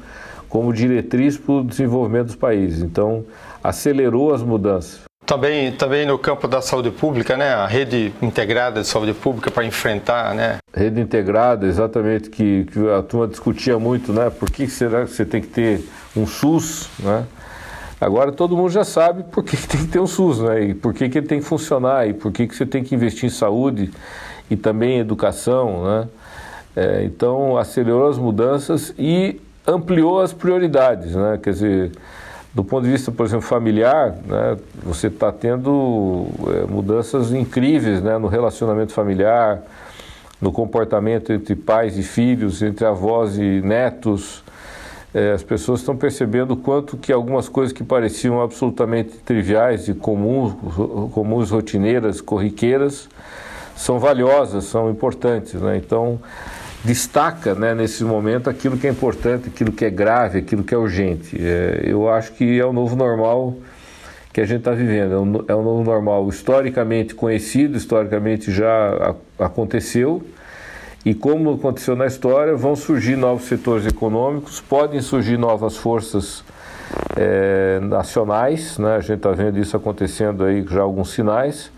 como 0.49 0.73
diretriz 0.73 1.37
para 1.37 1.53
o 1.53 1.63
desenvolvimento 1.63 2.27
dos 2.27 2.35
países. 2.35 2.81
Então, 2.81 3.23
acelerou 3.63 4.33
as 4.33 4.41
mudanças. 4.41 5.01
Também, 5.25 5.71
também 5.71 6.05
no 6.05 6.19
campo 6.19 6.47
da 6.47 6.61
saúde 6.61 6.91
pública, 6.91 7.35
né? 7.35 7.53
A 7.53 7.65
rede 7.65 8.13
integrada 8.21 8.81
de 8.81 8.87
saúde 8.87 9.11
pública 9.13 9.49
para 9.49 9.65
enfrentar, 9.65 10.35
né? 10.35 10.57
Rede 10.71 11.01
integrada, 11.01 11.65
exatamente, 11.65 12.29
que, 12.29 12.65
que 12.65 12.89
a 12.91 13.01
turma 13.01 13.27
discutia 13.27 13.79
muito, 13.79 14.13
né? 14.13 14.29
Por 14.29 14.51
que 14.51 14.67
será 14.67 15.03
que 15.03 15.11
você 15.11 15.25
tem 15.25 15.41
que 15.41 15.47
ter 15.47 15.83
um 16.15 16.27
SUS, 16.27 16.89
né? 16.99 17.25
Agora 17.99 18.31
todo 18.31 18.55
mundo 18.55 18.69
já 18.69 18.83
sabe 18.83 19.23
por 19.23 19.43
que, 19.43 19.57
tem 19.57 19.81
que 19.81 19.87
ter 19.87 19.99
um 19.99 20.05
SUS, 20.05 20.41
né? 20.41 20.63
E 20.65 20.73
por 20.75 20.93
que, 20.93 21.09
que 21.09 21.17
ele 21.17 21.27
tem 21.27 21.39
que 21.39 21.45
funcionar, 21.45 22.07
e 22.07 22.13
por 22.13 22.31
que, 22.31 22.45
que 22.45 22.55
você 22.55 22.65
tem 22.65 22.83
que 22.83 22.93
investir 22.93 23.25
em 23.25 23.29
saúde 23.29 23.89
e 24.49 24.55
também 24.55 24.97
em 24.97 24.99
educação, 24.99 25.85
né? 25.85 26.07
É, 26.75 27.03
então 27.03 27.57
acelerou 27.57 28.09
as 28.09 28.17
mudanças 28.17 28.93
e 28.99 29.41
ampliou 29.65 30.21
as 30.21 30.33
prioridades, 30.33 31.15
né? 31.15 31.39
Quer 31.41 31.49
dizer, 31.51 31.91
do 32.55 32.63
ponto 32.63 32.85
de 32.85 32.91
vista, 32.91 33.11
por 33.11 33.25
exemplo, 33.25 33.45
familiar, 33.45 34.15
né, 34.25 34.57
você 34.81 35.07
está 35.07 35.29
tendo 35.29 36.25
é, 36.47 36.65
mudanças 36.65 37.33
incríveis 37.33 38.01
né, 38.01 38.17
no 38.17 38.27
relacionamento 38.27 38.93
familiar, 38.93 39.61
no 40.39 40.53
comportamento 40.53 41.33
entre 41.33 41.53
pais 41.53 41.97
e 41.97 42.03
filhos, 42.03 42.61
entre 42.61 42.85
avós 42.85 43.37
e 43.37 43.61
netos. 43.61 44.41
É, 45.13 45.33
as 45.33 45.43
pessoas 45.43 45.81
estão 45.81 45.97
percebendo 45.97 46.55
quanto 46.55 46.95
que 46.95 47.11
algumas 47.11 47.49
coisas 47.49 47.73
que 47.73 47.83
pareciam 47.83 48.41
absolutamente 48.41 49.17
triviais 49.17 49.89
e 49.89 49.93
comuns, 49.93 50.53
comuns 51.13 51.51
rotineiras, 51.51 52.21
corriqueiras, 52.21 53.09
são 53.75 53.99
valiosas, 53.99 54.63
são 54.63 54.89
importantes. 54.89 55.55
Né? 55.55 55.75
Então, 55.75 56.21
destaca 56.85 57.55
né, 57.55 57.73
nesse 57.73 58.03
momento 58.03 58.49
aquilo 58.49 58.77
que 58.77 58.85
é 58.85 58.89
importante, 58.91 59.49
aquilo 59.49 59.71
que 59.71 59.83
é 59.83 59.89
grave, 59.89 60.39
aquilo 60.39 60.63
que 60.63 60.73
é 60.73 60.77
urgente. 60.77 61.35
É, 61.39 61.81
eu 61.83 62.07
acho 62.07 62.33
que 62.33 62.59
é 62.59 62.65
o 62.65 62.71
novo 62.71 62.95
normal 62.95 63.55
que 64.31 64.39
a 64.39 64.45
gente 64.45 64.59
está 64.59 64.71
vivendo. 64.71 65.13
É 65.13 65.17
um, 65.17 65.45
é 65.47 65.55
um 65.55 65.63
novo 65.63 65.83
normal 65.83 66.29
historicamente 66.29 67.15
conhecido, 67.15 67.75
historicamente 67.75 68.51
já 68.51 69.15
a, 69.39 69.45
aconteceu. 69.45 70.21
E 71.03 71.13
como 71.13 71.53
aconteceu 71.53 71.95
na 71.95 72.05
história, 72.05 72.55
vão 72.55 72.75
surgir 72.75 73.15
novos 73.15 73.45
setores 73.45 73.85
econômicos, 73.85 74.61
podem 74.61 75.01
surgir 75.01 75.37
novas 75.37 75.77
forças 75.77 76.43
é, 77.15 77.79
nacionais, 77.81 78.77
né? 78.77 78.95
a 78.95 78.99
gente 78.99 79.17
está 79.17 79.31
vendo 79.31 79.59
isso 79.59 79.75
acontecendo 79.75 80.43
aí 80.43 80.65
já 80.69 80.81
alguns 80.81 81.11
sinais. 81.11 81.71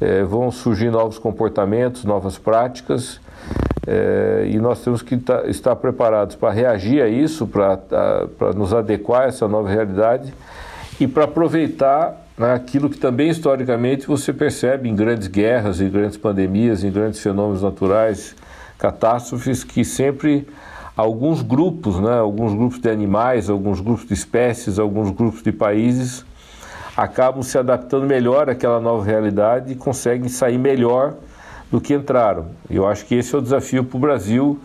É, 0.00 0.22
vão 0.22 0.50
surgir 0.50 0.90
novos 0.90 1.18
comportamentos, 1.18 2.04
novas 2.04 2.38
práticas 2.38 3.20
é, 3.86 4.46
e 4.50 4.58
nós 4.58 4.82
temos 4.82 5.00
que 5.00 5.16
tá, 5.16 5.44
estar 5.46 5.74
preparados 5.76 6.36
para 6.36 6.52
reagir 6.52 7.00
a 7.00 7.08
isso, 7.08 7.46
para 7.46 8.52
nos 8.54 8.74
adequar 8.74 9.22
a 9.22 9.26
essa 9.26 9.48
nova 9.48 9.68
realidade 9.68 10.32
e 11.00 11.06
para 11.06 11.24
aproveitar 11.24 12.26
né, 12.36 12.52
aquilo 12.52 12.90
que 12.90 12.98
também 12.98 13.30
historicamente 13.30 14.06
você 14.06 14.32
percebe 14.32 14.88
em 14.88 14.94
grandes 14.94 15.26
guerras, 15.26 15.80
em 15.80 15.88
grandes 15.88 16.18
pandemias, 16.18 16.84
em 16.84 16.90
grandes 16.90 17.20
fenômenos 17.20 17.62
naturais, 17.62 18.36
catástrofes, 18.78 19.64
que 19.64 19.84
sempre 19.84 20.46
alguns 20.96 21.40
grupos, 21.40 21.98
né, 21.98 22.18
alguns 22.18 22.52
grupos 22.52 22.78
de 22.80 22.90
animais, 22.90 23.48
alguns 23.48 23.80
grupos 23.80 24.06
de 24.06 24.14
espécies, 24.14 24.78
alguns 24.78 25.10
grupos 25.10 25.42
de 25.42 25.52
países 25.52 26.26
acabam 26.96 27.42
se 27.44 27.56
adaptando 27.56 28.06
melhor 28.06 28.50
àquela 28.50 28.80
nova 28.80 29.04
realidade 29.04 29.72
e 29.72 29.76
conseguem 29.76 30.28
sair 30.28 30.58
melhor 30.58 31.14
do 31.70 31.80
que 31.80 31.94
entraram. 31.94 32.50
Eu 32.68 32.86
acho 32.86 33.04
que 33.06 33.14
esse 33.14 33.34
é 33.34 33.38
o 33.38 33.42
desafio 33.42 33.84
para 33.84 33.96
o 33.96 34.00
Brasil 34.00 34.60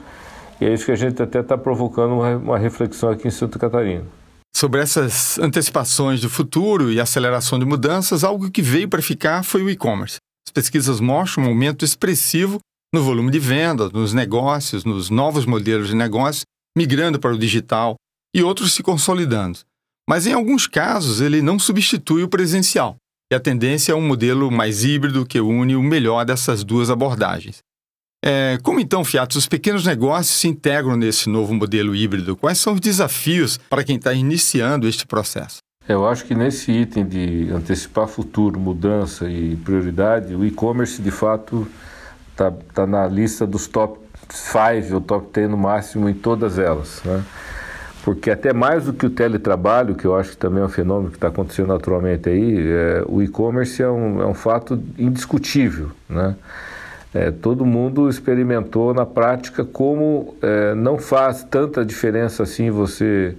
e 0.60 0.66
é 0.66 0.74
isso 0.74 0.86
que 0.86 0.92
a 0.92 0.96
gente 0.96 1.22
até 1.22 1.40
está 1.40 1.58
provocando 1.58 2.14
uma, 2.14 2.58
reflexão 2.58 3.10
aqui 3.10 3.28
em 3.28 3.32
Santa 3.32 3.60
Catarina. 3.60 4.06
Sobre 4.56 4.82
essas 4.82 5.38
antecipações 5.40 6.22
do 6.22 6.30
futuro 6.30 6.92
e 6.92 7.00
aceleração 7.00 7.60
de 7.60 7.66
mudanças, 7.66 8.24
algo 8.24 8.50
que 8.50 8.62
veio 8.62 8.88
para 8.88 9.02
ficar 9.02 9.44
foi 9.44 9.64
o 9.64 9.70
e-commerce. 9.70 10.18
As 10.48 10.54
pesquisas 10.54 11.00
mostram 11.00 11.44
um 11.44 11.48
aumento 11.48 11.84
expressivo 11.84 12.60
no 12.94 13.04
volume 13.04 13.32
de 13.32 13.40
vendas, 13.40 13.92
nos 13.92 14.14
negócios, 14.14 14.86
nos 14.86 15.10
novos 15.10 15.46
modelos 15.46 15.88
de 15.88 15.96
negócio, 15.96 16.44
migrando 16.78 17.20
para 17.20 17.34
o 17.34 17.38
digital 17.38 17.96
e 18.34 18.44
outros 18.44 18.74
se 18.74 18.84
consolidando. 18.84 19.60
Mas 20.08 20.28
em 20.28 20.34
alguns 20.34 20.68
casos 20.68 21.20
ele 21.20 21.42
não 21.42 21.58
substitui 21.58 22.24
o 22.24 22.30
presencial, 22.30 22.96
e 23.34 23.36
a 23.36 23.40
tendência 23.40 23.94
é 23.94 23.96
um 23.96 24.08
modelo 24.08 24.52
mais 24.52 24.84
híbrido 24.84 25.26
que 25.26 25.42
une 25.42 25.76
o 25.76 25.82
melhor 25.82 26.24
dessas 26.24 26.64
duas 26.64 26.92
abordagens. 26.92 27.64
É, 28.24 28.60
como 28.62 28.80
então, 28.80 29.04
Fiat, 29.04 29.36
os 29.36 29.48
pequenos 29.48 29.88
negócios 29.88 30.38
se 30.38 30.48
integram 30.48 30.96
nesse 30.96 31.28
novo 31.28 31.52
modelo 31.52 31.96
híbrido? 31.96 32.38
Quais 32.38 32.60
são 32.60 32.74
os 32.74 32.80
desafios 32.80 33.58
para 33.58 33.84
quem 33.84 33.96
está 33.96 34.14
iniciando 34.14 34.88
este 34.88 35.08
processo? 35.08 35.58
Eu 35.90 36.08
acho 36.08 36.26
que 36.26 36.36
nesse 36.36 36.72
item 36.72 37.08
de 37.08 37.50
antecipar 37.52 38.08
futuro, 38.08 38.60
mudança 38.60 39.28
e 39.28 39.56
prioridade, 39.56 40.36
o 40.36 40.46
e-commerce 40.46 41.02
de 41.02 41.10
fato 41.10 41.68
está 42.32 42.52
tá 42.52 42.86
na 42.86 43.08
lista 43.08 43.48
dos 43.48 43.66
top 43.66 44.00
5 44.30 44.94
ou 44.94 45.02
top 45.02 45.28
10 45.34 45.50
no 45.50 45.58
máximo 45.58 46.08
em 46.08 46.14
todas 46.14 46.60
elas. 46.60 47.02
Né? 47.04 47.24
Porque 48.04 48.30
até 48.30 48.52
mais 48.52 48.84
do 48.84 48.94
que 48.94 49.06
o 49.06 49.10
teletrabalho, 49.10 49.96
que 49.96 50.06
eu 50.06 50.16
acho 50.16 50.32
que 50.32 50.38
também 50.38 50.62
é 50.62 50.66
um 50.66 50.70
fenômeno 50.70 51.10
que 51.10 51.16
está 51.16 51.30
acontecendo 51.30 51.68
naturalmente 51.68 52.30
aí, 52.30 52.58
é, 52.60 53.04
o 53.08 53.24
e-commerce 53.24 53.82
é 53.82 53.90
um, 53.90 54.22
é 54.22 54.26
um 54.26 54.34
fato 54.34 54.82
indiscutível. 54.98 55.90
Né? 56.10 56.36
É, 57.14 57.32
todo 57.32 57.66
mundo 57.66 58.10
experimentou 58.10 58.94
na 58.94 59.06
prática 59.06 59.64
como 59.64 60.36
é, 60.42 60.76
não 60.76 60.98
faz 60.98 61.44
tanta 61.44 61.86
diferença 61.86 62.44
assim 62.44 62.70
você 62.70 63.36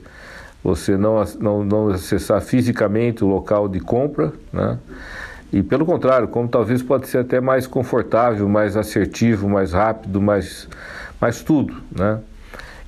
você 0.63 0.97
não, 0.97 1.23
não, 1.39 1.63
não 1.63 1.89
acessar 1.89 2.41
fisicamente 2.41 3.23
o 3.23 3.27
local 3.29 3.69
de 3.69 3.81
compra, 3.81 4.33
né? 4.51 4.79
E 5.53 5.63
pelo 5.63 5.85
contrário, 5.85 6.27
como 6.27 6.49
talvez 6.49 6.83
pode 6.83 7.07
ser 7.07 7.19
até 7.19 7.39
mais 7.39 7.67
confortável, 7.67 8.49
mais 8.49 8.75
assertivo, 8.75 9.47
mais 9.47 9.73
rápido, 9.73 10.23
mais, 10.23 10.67
mais 11.21 11.43
tudo, 11.43 11.77
né? 11.95 12.19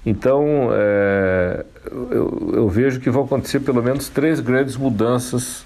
Então, 0.06 0.68
é, 0.72 1.64
eu, 1.90 2.52
eu 2.54 2.68
vejo 2.68 3.00
que 3.00 3.10
vão 3.10 3.24
acontecer 3.24 3.58
pelo 3.58 3.82
menos 3.82 4.08
três 4.08 4.38
grandes 4.38 4.76
mudanças 4.76 5.64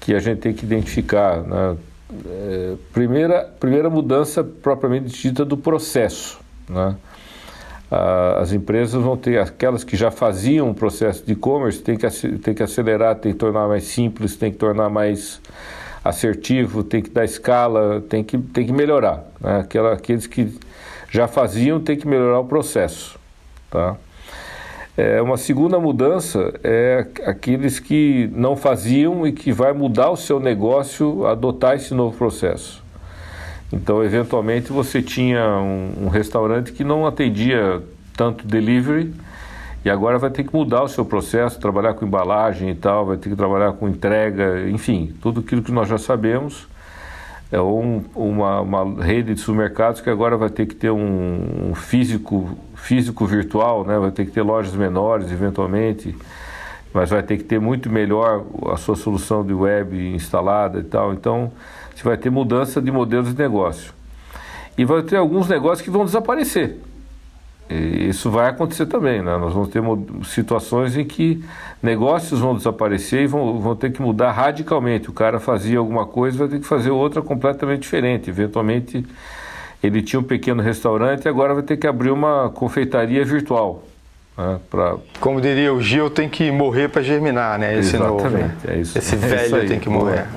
que 0.00 0.14
a 0.14 0.18
gente 0.18 0.38
tem 0.38 0.54
que 0.54 0.64
identificar, 0.64 1.42
né? 1.42 1.76
é, 2.26 2.74
primeira, 2.90 3.44
primeira 3.60 3.90
mudança 3.90 4.42
propriamente 4.42 5.12
dita 5.22 5.44
do 5.44 5.58
processo. 5.58 6.40
Né? 6.66 6.96
as 8.40 8.52
empresas 8.52 9.02
vão 9.02 9.16
ter, 9.16 9.40
aquelas 9.40 9.82
que 9.82 9.96
já 9.96 10.12
faziam 10.12 10.70
o 10.70 10.74
processo 10.74 11.26
de 11.26 11.32
e-commerce, 11.32 11.82
tem 11.82 11.96
que, 11.96 12.08
tem 12.38 12.54
que 12.54 12.62
acelerar, 12.62 13.16
tem 13.16 13.32
que 13.32 13.38
tornar 13.38 13.66
mais 13.66 13.82
simples, 13.82 14.36
tem 14.36 14.52
que 14.52 14.58
tornar 14.58 14.88
mais 14.88 15.40
assertivo, 16.04 16.84
tem 16.84 17.02
que 17.02 17.10
dar 17.10 17.24
escala, 17.24 18.00
tem 18.08 18.22
que, 18.22 18.38
tem 18.38 18.64
que 18.64 18.72
melhorar. 18.72 19.24
Né? 19.40 19.58
Aquela, 19.58 19.94
aqueles 19.94 20.28
que 20.28 20.56
já 21.10 21.26
faziam 21.26 21.80
tem 21.80 21.96
que 21.96 22.06
melhorar 22.06 22.38
o 22.38 22.44
processo. 22.44 23.19
Tá? 23.70 23.96
É, 24.96 25.22
uma 25.22 25.36
segunda 25.36 25.78
mudança 25.78 26.52
é 26.62 27.06
aqueles 27.24 27.78
que 27.78 28.28
não 28.34 28.56
faziam 28.56 29.26
e 29.26 29.32
que 29.32 29.52
vai 29.52 29.72
mudar 29.72 30.10
o 30.10 30.16
seu 30.16 30.40
negócio 30.40 31.26
adotar 31.26 31.76
esse 31.76 31.94
novo 31.94 32.16
processo. 32.16 32.82
Então, 33.72 34.04
eventualmente, 34.04 34.72
você 34.72 35.00
tinha 35.00 35.46
um, 35.46 36.06
um 36.06 36.08
restaurante 36.08 36.72
que 36.72 36.82
não 36.82 37.06
atendia 37.06 37.80
tanto 38.16 38.46
delivery 38.46 39.14
e 39.84 39.88
agora 39.88 40.18
vai 40.18 40.28
ter 40.28 40.44
que 40.44 40.54
mudar 40.54 40.82
o 40.82 40.88
seu 40.88 41.04
processo, 41.04 41.58
trabalhar 41.58 41.94
com 41.94 42.04
embalagem 42.04 42.68
e 42.70 42.74
tal, 42.74 43.06
vai 43.06 43.16
ter 43.16 43.30
que 43.30 43.36
trabalhar 43.36 43.72
com 43.72 43.88
entrega, 43.88 44.68
enfim, 44.68 45.14
tudo 45.22 45.40
aquilo 45.40 45.62
que 45.62 45.72
nós 45.72 45.88
já 45.88 45.96
sabemos 45.96 46.68
é 47.52 47.60
um, 47.60 48.04
uma, 48.14 48.60
uma, 48.60 49.04
rede 49.04 49.34
de 49.34 49.40
supermercados 49.40 50.00
que 50.00 50.08
agora 50.08 50.36
vai 50.36 50.50
ter 50.50 50.66
que 50.66 50.74
ter 50.74 50.90
um, 50.90 51.70
um, 51.70 51.74
físico, 51.74 52.56
físico 52.76 53.26
virtual, 53.26 53.84
né? 53.84 53.98
vai 53.98 54.12
ter 54.12 54.24
que 54.24 54.30
ter 54.30 54.42
lojas 54.42 54.72
menores 54.74 55.32
eventualmente, 55.32 56.14
mas 56.94 57.10
vai 57.10 57.22
ter 57.22 57.38
que 57.38 57.44
ter 57.44 57.60
muito 57.60 57.90
melhor 57.90 58.44
a 58.72 58.76
sua 58.76 58.94
solução 58.94 59.44
de 59.44 59.52
web 59.52 60.14
instalada 60.14 60.78
e 60.78 60.84
tal. 60.84 61.12
Então, 61.12 61.50
você 61.94 62.04
vai 62.04 62.16
ter 62.16 62.30
mudança 62.30 62.80
de 62.80 62.90
modelos 62.90 63.34
de 63.34 63.42
negócio. 63.42 63.92
E 64.78 64.84
vai 64.84 65.02
ter 65.02 65.16
alguns 65.16 65.48
negócios 65.48 65.82
que 65.82 65.90
vão 65.90 66.04
desaparecer. 66.04 66.78
E 67.70 68.08
isso 68.08 68.30
vai 68.30 68.48
acontecer 68.48 68.86
também, 68.86 69.22
né? 69.22 69.36
Nós 69.36 69.54
vamos 69.54 69.68
ter 69.68 69.80
situações 70.24 70.96
em 70.96 71.04
que 71.04 71.42
negócios 71.80 72.40
vão 72.40 72.56
desaparecer 72.56 73.22
e 73.22 73.26
vão, 73.28 73.60
vão 73.60 73.76
ter 73.76 73.92
que 73.92 74.02
mudar 74.02 74.32
radicalmente. 74.32 75.08
O 75.08 75.12
cara 75.12 75.38
fazia 75.38 75.78
alguma 75.78 76.04
coisa, 76.04 76.38
vai 76.38 76.48
ter 76.48 76.58
que 76.58 76.66
fazer 76.66 76.90
outra 76.90 77.22
completamente 77.22 77.82
diferente. 77.82 78.28
Eventualmente, 78.28 79.06
ele 79.80 80.02
tinha 80.02 80.18
um 80.18 80.24
pequeno 80.24 80.60
restaurante 80.60 81.26
e 81.26 81.28
agora 81.28 81.54
vai 81.54 81.62
ter 81.62 81.76
que 81.76 81.86
abrir 81.86 82.10
uma 82.10 82.50
confeitaria 82.50 83.24
virtual. 83.24 83.84
Né? 84.36 84.58
Pra... 84.68 84.96
Como 85.20 85.40
diria 85.40 85.72
o 85.72 85.80
Gil, 85.80 86.10
tem 86.10 86.28
que 86.28 86.50
morrer 86.50 86.88
para 86.88 87.02
germinar, 87.02 87.56
né? 87.56 87.78
Esse 87.78 87.94
Exatamente, 87.94 88.22
novo, 88.22 88.36
né? 88.36 88.56
é 88.66 88.76
isso. 88.78 88.98
Esse 88.98 89.14
velho 89.14 89.56
é 89.56 89.58
isso 89.58 89.68
tem 89.68 89.78
que 89.78 89.88
morrer. 89.88 90.26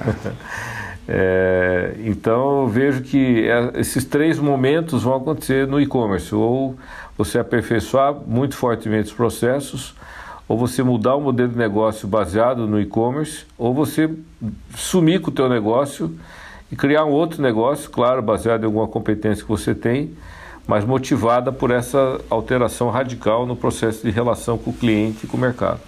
É, 1.07 1.95
então 2.05 2.67
vejo 2.67 3.01
que 3.01 3.47
é, 3.47 3.71
esses 3.81 4.05
três 4.05 4.39
momentos 4.39 5.03
vão 5.03 5.15
acontecer 5.15 5.67
no 5.67 5.79
e-commerce, 5.81 6.33
ou 6.33 6.77
você 7.17 7.39
aperfeiçoar 7.39 8.13
muito 8.13 8.55
fortemente 8.55 9.07
os 9.07 9.13
processos, 9.13 9.93
ou 10.47 10.57
você 10.57 10.83
mudar 10.83 11.15
o 11.15 11.21
modelo 11.21 11.49
de 11.49 11.57
negócio 11.57 12.07
baseado 12.07 12.67
no 12.67 12.79
e-commerce, 12.79 13.45
ou 13.57 13.73
você 13.73 14.09
sumir 14.75 15.21
com 15.21 15.29
o 15.29 15.33
teu 15.33 15.47
negócio 15.47 16.15
e 16.71 16.75
criar 16.75 17.05
um 17.05 17.11
outro 17.11 17.41
negócio, 17.41 17.89
claro, 17.89 18.21
baseado 18.21 18.63
em 18.63 18.65
alguma 18.65 18.87
competência 18.87 19.43
que 19.43 19.49
você 19.49 19.73
tem, 19.73 20.11
mas 20.67 20.85
motivada 20.85 21.51
por 21.51 21.71
essa 21.71 22.19
alteração 22.29 22.89
radical 22.89 23.45
no 23.45 23.55
processo 23.55 24.03
de 24.03 24.11
relação 24.11 24.57
com 24.57 24.71
o 24.71 24.73
cliente 24.73 25.25
e 25.25 25.27
com 25.27 25.37
o 25.37 25.39
mercado. 25.39 25.79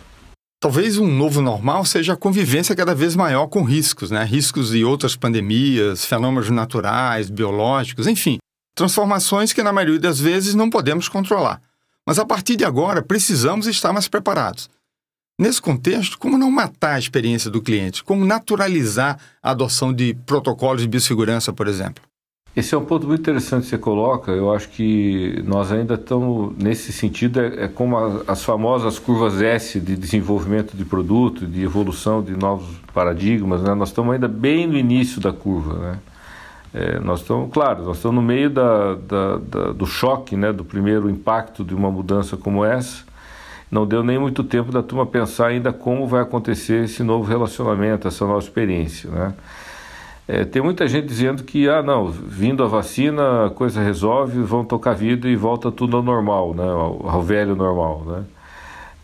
Talvez 0.62 0.98
um 0.98 1.08
novo 1.08 1.41
normal 1.41 1.86
seja 1.86 2.13
a 2.13 2.17
convivência 2.17 2.75
cada 2.75 2.96
vez 2.96 3.15
maior 3.15 3.48
com 3.48 3.62
riscos, 3.62 4.10
né? 4.10 4.24
Riscos 4.24 4.72
de 4.72 4.84
outras 4.84 5.15
pandemias, 5.15 6.05
fenômenos 6.05 6.50
naturais, 6.50 7.29
biológicos, 7.29 8.08
enfim, 8.08 8.38
transformações 8.75 9.53
que 9.53 9.63
na 9.63 9.74
maioria 9.74 10.00
das 10.00 10.20
vezes 10.20 10.53
não 10.53 10.70
podemos 10.70 11.08
controlar. 11.10 11.62
Mas 12.05 12.20
a 12.20 12.25
partir 12.25 12.55
de 12.55 12.65
agora 12.65 13.01
precisamos 13.01 13.65
estar 13.65 13.91
mais 13.91 14.08
preparados. 14.08 14.70
Nesse 15.39 15.62
contexto, 15.62 16.20
como 16.20 16.38
não 16.38 16.51
matar 16.51 16.96
a 16.96 17.00
experiência 17.00 17.50
do 17.50 17.62
cliente? 17.62 18.03
Como 18.03 18.24
naturalizar 18.24 19.17
a 19.41 19.51
adoção 19.51 19.91
de 19.91 20.13
protocolos 20.25 20.82
de 20.82 20.88
biossegurança, 20.88 21.51
por 21.51 21.67
exemplo? 21.67 22.03
Esse 22.55 22.74
é 22.74 22.77
um 22.77 22.86
ponto 22.86 23.05
muito 23.05 23.20
interessante 23.20 23.63
que 23.63 23.70
você 23.70 23.77
coloca. 23.77 24.32
Eu 24.32 24.53
acho 24.53 24.70
que 24.70 25.44
nós 25.46 25.74
ainda 25.74 25.96
estamos, 25.96 26.55
nesse 26.58 26.94
sentido, 26.94 27.41
é, 27.41 27.65
é 27.65 27.67
como 27.67 27.98
a, 27.98 28.24
as 28.27 28.44
famosas 28.46 28.98
curvas 28.98 29.41
S 29.41 29.77
de 29.77 29.98
desenvolvimento 29.98 30.77
de 30.77 30.86
produto, 30.86 31.46
de 31.46 31.63
evolução 31.63 32.24
de 32.24 32.32
novos 32.32 32.77
paradigmas. 32.94 33.62
Né? 33.62 33.74
Nós 33.74 33.89
estamos 33.89 34.13
ainda 34.13 34.29
bem 34.29 34.67
no 34.67 34.77
início 34.77 35.20
da 35.20 35.34
curva. 35.34 35.74
Né? 35.79 36.00
É, 36.77 37.00
nós 37.00 37.22
estamos, 37.22 37.53
claro, 37.53 37.86
nós 37.86 37.96
estamos 37.96 38.17
no 38.17 38.22
meio 38.22 38.50
da, 38.50 38.96
da, 38.96 39.38
da, 39.38 39.72
do 39.72 39.86
choque, 39.86 40.36
né? 40.36 40.51
do 40.51 40.65
primeiro 40.65 41.10
impacto 41.10 41.63
de 41.63 41.74
uma 41.74 41.89
mudança 41.89 42.36
como 42.36 42.65
essa. 42.65 43.05
Não 43.72 43.88
deu 43.88 44.03
nem 44.03 44.20
muito 44.20 44.44
tempo 44.44 44.74
da 44.74 44.84
turma 44.84 45.05
pensar 45.05 45.48
ainda 45.48 45.72
como 45.72 46.05
vai 46.05 46.22
acontecer 46.22 46.84
esse 46.84 47.01
novo 47.01 47.24
relacionamento, 47.24 48.10
essa 48.10 48.25
nova 48.25 48.39
experiência. 48.39 49.10
Né? 49.10 49.34
É, 50.27 50.44
tem 50.44 50.62
muita 50.62 50.86
gente 50.86 51.08
dizendo 51.08 51.44
que, 51.44 51.70
ah, 51.70 51.82
não, 51.82 52.08
vindo 52.08 52.62
a 52.62 52.67
vacina, 52.67 53.46
a 53.46 53.50
coisa 53.50 53.82
resolve, 53.82 54.41
vão 54.41 54.65
tocar 54.65 54.96
vida 54.96 55.29
e 55.29 55.36
volta 55.36 55.72
tudo 55.72 55.96
ao 55.96 56.03
normal, 56.03 56.53
né, 56.53 56.63
ao, 56.63 57.08
ao 57.08 57.22
velho 57.22 57.55
normal, 57.55 58.03
né. 58.05 58.24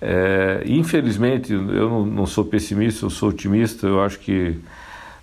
É, 0.02 0.64
infelizmente, 0.66 1.54
eu 1.54 1.90
não, 1.90 2.06
não, 2.06 2.26
sou 2.26 2.44
pessimista, 2.44 3.06
eu 3.06 3.10
sou 3.12 3.30
otimista, 3.30 3.86
eu 3.86 4.02
acho 4.02 4.18
que, 4.20 4.58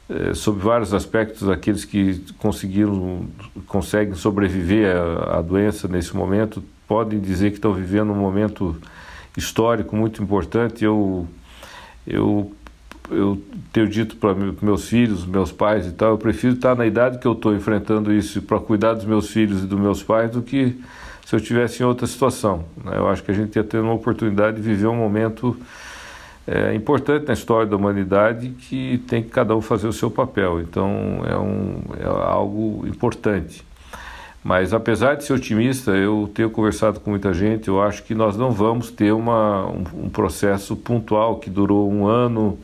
é, 0.09 0.35
sob 0.35 0.61
vários 0.61 0.95
aspectos, 0.95 1.49
aqueles 1.49 1.85
que 1.85 2.21
conseguiram, 2.38 3.27
conseguem 3.67 4.15
sobreviver 4.15 4.97
à, 4.97 5.38
à 5.38 5.43
doença 5.43 5.87
nesse 5.87 6.17
momento, 6.17 6.62
podem 6.87 7.21
dizer 7.21 7.50
que 7.50 7.57
estão 7.57 7.75
vivendo 7.75 8.12
um 8.12 8.17
momento 8.17 8.77
histórico 9.37 9.95
muito 9.95 10.23
importante. 10.23 10.85
Eu, 10.85 11.27
eu 12.07 12.53
eu 13.11 13.41
tenho 13.73 13.88
dito 13.88 14.17
para 14.17 14.35
meus 14.35 14.88
filhos, 14.88 15.25
meus 15.25 15.50
pais 15.50 15.87
e 15.87 15.93
tal, 15.93 16.11
eu 16.11 16.19
prefiro 16.19 16.55
estar 16.55 16.75
na 16.75 16.87
idade 16.87 17.19
que 17.19 17.27
eu 17.27 17.33
estou 17.33 17.55
enfrentando 17.55 18.12
isso 18.12 18.43
para 18.43 18.59
cuidar 18.59 18.95
dos 18.95 19.05
meus 19.05 19.31
filhos 19.31 19.62
e 19.62 19.67
dos 19.67 19.79
meus 19.79 20.03
pais 20.03 20.31
do 20.31 20.43
que 20.43 20.79
se 21.25 21.35
eu 21.35 21.41
tivesse 21.41 21.83
em 21.83 21.87
outra 21.87 22.07
situação. 22.07 22.65
Né? 22.85 22.93
Eu 22.97 23.09
acho 23.09 23.23
que 23.23 23.31
a 23.31 23.35
gente 23.35 23.57
ia 23.57 23.65
ter 23.65 23.79
uma 23.79 23.93
oportunidade 23.93 24.57
de 24.57 24.62
viver 24.62 24.87
um 24.87 24.97
momento 24.97 25.57
é, 26.50 26.75
importante 26.75 27.26
na 27.26 27.35
história 27.35 27.67
da 27.67 27.76
humanidade 27.76 28.49
que 28.49 29.02
tem 29.07 29.23
que 29.23 29.28
cada 29.28 29.55
um 29.55 29.61
fazer 29.61 29.87
o 29.87 29.93
seu 29.93 30.11
papel. 30.11 30.62
Então 30.62 31.21
é, 31.26 31.37
um, 31.37 31.83
é 32.00 32.07
algo 32.07 32.87
importante. 32.87 33.62
Mas 34.43 34.73
apesar 34.73 35.14
de 35.14 35.25
ser 35.25 35.35
otimista, 35.35 35.90
eu 35.90 36.31
tenho 36.33 36.49
conversado 36.49 37.00
com 37.00 37.11
muita 37.11 37.35
gente, 37.35 37.69
eu 37.69 37.83
acho 37.83 38.02
que 38.02 38.14
nós 38.14 38.35
não 38.35 38.50
vamos 38.50 38.90
ter 38.90 39.12
uma, 39.12 39.67
um, 39.67 39.85
um 40.05 40.09
processo 40.09 40.75
pontual 40.75 41.37
que 41.37 41.50
durou 41.50 41.93
um 41.93 42.07
ano, 42.07 42.59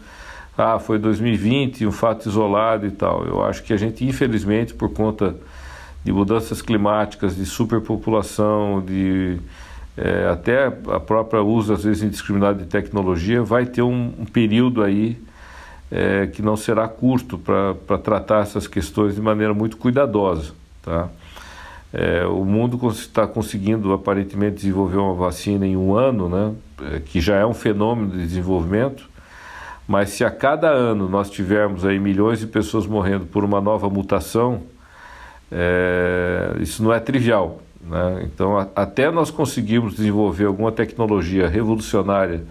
ah, 0.56 0.78
foi 0.78 0.98
2020, 0.98 1.86
um 1.86 1.92
fato 1.92 2.26
isolado 2.26 2.86
e 2.86 2.90
tal. 2.90 3.26
Eu 3.26 3.44
acho 3.44 3.62
que 3.62 3.72
a 3.74 3.76
gente, 3.76 4.02
infelizmente, 4.06 4.72
por 4.72 4.94
conta 4.94 5.36
de 6.02 6.10
mudanças 6.10 6.62
climáticas, 6.62 7.36
de 7.36 7.44
superpopulação, 7.44 8.80
de 8.80 9.38
é, 9.96 10.28
até 10.28 10.66
a 10.66 10.98
própria 10.98 11.42
uso, 11.42 11.72
às 11.72 11.84
vezes, 11.84 12.02
indiscriminado 12.02 12.58
de 12.58 12.66
tecnologia, 12.66 13.42
vai 13.42 13.66
ter 13.66 13.82
um, 13.82 14.12
um 14.18 14.24
período 14.24 14.82
aí 14.82 15.16
é, 15.90 16.26
que 16.26 16.42
não 16.42 16.56
será 16.56 16.88
curto 16.88 17.38
para 17.38 17.98
tratar 17.98 18.42
essas 18.42 18.66
questões 18.66 19.14
de 19.14 19.20
maneira 19.20 19.54
muito 19.54 19.76
cuidadosa. 19.76 20.52
Tá? 20.82 21.08
É, 21.92 22.26
o 22.26 22.44
mundo 22.44 22.88
está 22.88 23.24
conseguindo 23.24 23.92
aparentemente 23.92 24.56
desenvolver 24.56 24.96
uma 24.96 25.14
vacina 25.14 25.64
em 25.64 25.76
um 25.76 25.94
ano, 25.94 26.28
né, 26.28 26.52
é, 26.92 26.98
que 26.98 27.20
já 27.20 27.36
é 27.36 27.46
um 27.46 27.54
fenômeno 27.54 28.10
de 28.10 28.26
desenvolvimento, 28.26 29.08
mas 29.86 30.10
se 30.10 30.24
a 30.24 30.30
cada 30.30 30.68
ano 30.68 31.08
nós 31.08 31.30
tivermos 31.30 31.84
aí 31.84 32.00
milhões 32.00 32.40
de 32.40 32.48
pessoas 32.48 32.84
morrendo 32.84 33.26
por 33.26 33.44
uma 33.44 33.60
nova 33.60 33.88
mutação, 33.88 34.62
é, 35.52 36.56
isso 36.58 36.82
não 36.82 36.92
é 36.92 36.98
trivial. 36.98 37.62
Né? 37.88 38.22
Então, 38.24 38.58
a, 38.58 38.68
até 38.74 39.10
nós 39.10 39.30
conseguirmos 39.30 39.94
desenvolver 39.96 40.46
alguma 40.46 40.72
tecnologia 40.72 41.48
revolucionária 41.48 42.44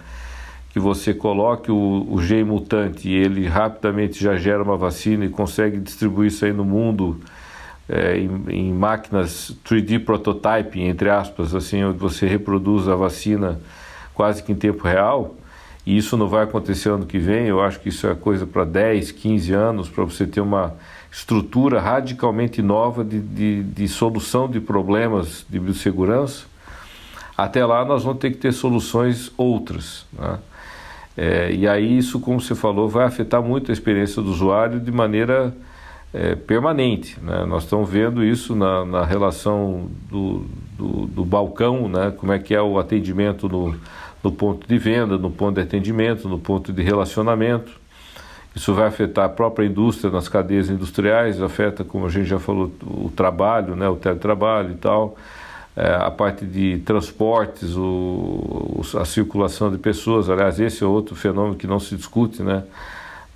que 0.69 0.79
você 0.79 1.13
coloque 1.13 1.71
o, 1.71 2.07
o 2.09 2.21
gene 2.21 2.43
mutante 2.43 3.07
e 3.07 3.13
ele 3.13 3.47
rapidamente 3.47 4.21
já 4.21 4.35
gera 4.35 4.63
uma 4.63 4.75
vacina 4.75 5.23
e 5.23 5.29
consegue 5.29 5.79
distribuir 5.79 6.29
isso 6.29 6.43
aí 6.45 6.51
no 6.51 6.65
mundo 6.65 7.19
é, 7.87 8.17
em, 8.17 8.43
em, 8.47 8.73
máquinas 8.73 9.55
3D 9.63 10.03
prototyping, 10.03 10.85
entre 10.85 11.09
aspas, 11.09 11.53
assim, 11.53 11.83
onde 11.83 11.99
você 11.99 12.25
reproduz 12.25 12.87
a 12.87 12.95
vacina 12.95 13.59
quase 14.15 14.41
que 14.41 14.51
em 14.51 14.55
tempo 14.55 14.83
real, 14.83 15.35
e 15.85 15.97
isso 15.97 16.15
não 16.15 16.27
vai 16.27 16.43
acontecer 16.43 16.89
ano 16.89 17.05
que 17.05 17.19
vem, 17.19 17.47
eu 17.47 17.61
acho 17.61 17.79
que 17.79 17.89
isso 17.89 18.07
é 18.07 18.15
coisa 18.15 18.47
para 18.47 18.63
10, 18.63 19.11
15 19.11 19.53
anos, 19.53 19.89
para 19.89 20.03
você 20.03 20.25
ter 20.25 20.39
uma 20.41 20.73
estrutura 21.13 21.79
radicalmente 21.79 22.60
nova 22.63 23.05
de, 23.05 23.20
de, 23.20 23.63
de 23.63 23.88
solução 23.88 24.50
de 24.50 24.60
problemas 24.60 25.46
de 25.48 25.60
biossegurança. 25.60 26.46
Até 27.38 27.63
lá 27.63 27.86
nós 27.86 28.03
vamos 28.03 28.20
ter 28.20 28.32
que 28.32 28.38
ter 28.38 28.51
soluções 28.51 29.32
outras. 29.38 30.08
Né? 30.12 30.39
É, 31.15 31.53
e 31.53 31.67
aí 31.67 32.00
isso, 32.00 32.20
como 32.20 32.41
você 32.41 32.55
falou, 32.55 32.89
vai 32.89 33.05
afetar 33.05 33.43
muito 33.43 33.70
a 33.70 33.74
experiência 33.74 34.24
do 34.24 34.32
usuário 34.32 34.79
de 34.79 34.91
maneira 34.91 35.55
é, 36.12 36.34
permanente. 36.34 37.20
Né? 37.22 37.46
Nós 37.46 37.63
estamos 37.63 37.88
vendo 37.88 38.24
isso 38.24 38.55
na, 38.55 38.84
na 38.84 39.05
relação 39.05 39.89
do, 40.10 40.48
do, 40.75 41.05
do, 41.05 41.24
balcão, 41.24 41.88
né? 41.88 42.12
como 42.17 42.34
é 42.34 42.39
que 42.39 42.55
é 42.55 42.62
o 42.62 42.79
atendimento 42.79 43.48
no, 43.48 43.75
no 44.24 44.32
ponto 44.32 44.67
de 44.67 44.77
venda, 44.79 45.15
no 45.15 45.29
ponto 45.29 45.55
de 45.55 45.62
atendimento, 45.62 46.27
no 46.27 46.39
ponto 46.39 46.74
de 46.74 46.82
relacionamento. 46.82 47.82
Isso 48.55 48.74
vai 48.74 48.88
afetar 48.88 49.25
a 49.25 49.29
própria 49.29 49.65
indústria 49.65 50.12
nas 50.12 50.27
cadeias 50.27 50.69
industriais, 50.69 51.41
afeta, 51.41 51.83
como 51.83 52.05
a 52.05 52.10
gente 52.10 52.25
já 52.25 52.39
falou, 52.39 52.72
o 52.83 53.12
trabalho, 53.15 53.75
né? 53.75 53.89
o 53.89 53.95
teletrabalho 53.95 54.72
e 54.72 54.75
tal. 54.75 55.17
É, 55.75 55.95
a 55.95 56.12
parte 56.12 56.45
de 56.45 56.77
transportes, 56.86 57.75
o, 57.75 58.82
a 58.99 59.06
circulação 59.06 59.71
de 59.71 59.80
pessoas. 59.80 60.30
Aliás, 60.30 60.60
esse 60.60 60.84
é 60.84 60.88
outro 60.88 61.15
fenômeno 61.15 61.56
que 61.56 61.65
não 61.65 61.80
se 61.80 61.95
discute, 61.95 62.43
né? 62.43 62.63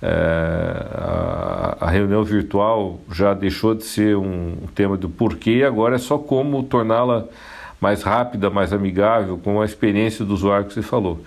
É, 0.00 0.86
a, 0.94 1.76
a, 1.80 1.90
reunião 1.90 2.22
virtual 2.22 3.00
já 3.10 3.34
deixou 3.34 3.74
de 3.74 3.82
ser 3.82 4.16
um, 4.16 4.54
tema 4.72 4.96
do 4.96 5.08
porquê, 5.08 5.64
agora 5.66 5.96
é 5.96 5.98
só 5.98 6.16
como 6.16 6.62
torná-la 6.62 7.24
mais 7.80 8.04
rápida, 8.04 8.48
mais 8.48 8.72
amigável, 8.72 9.38
com 9.42 9.60
a 9.60 9.64
experiência 9.64 10.24
do 10.24 10.32
usuário 10.32 10.66
que 10.66 10.74
você 10.74 10.82
falou. 10.82 11.20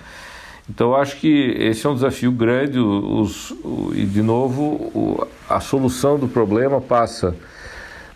Então, 0.74 0.92
eu 0.92 0.96
acho 0.96 1.18
que 1.18 1.54
esse 1.60 1.86
é 1.86 1.90
um 1.90 1.96
desafio 1.96 2.32
grande 2.32 2.80
os, 2.80 3.54
e, 3.94 4.06
de 4.06 4.22
novo, 4.22 4.64
o, 4.96 5.28
a 5.50 5.60
solução 5.60 6.18
do 6.18 6.30
problema 6.30 6.80
passa 6.80 7.36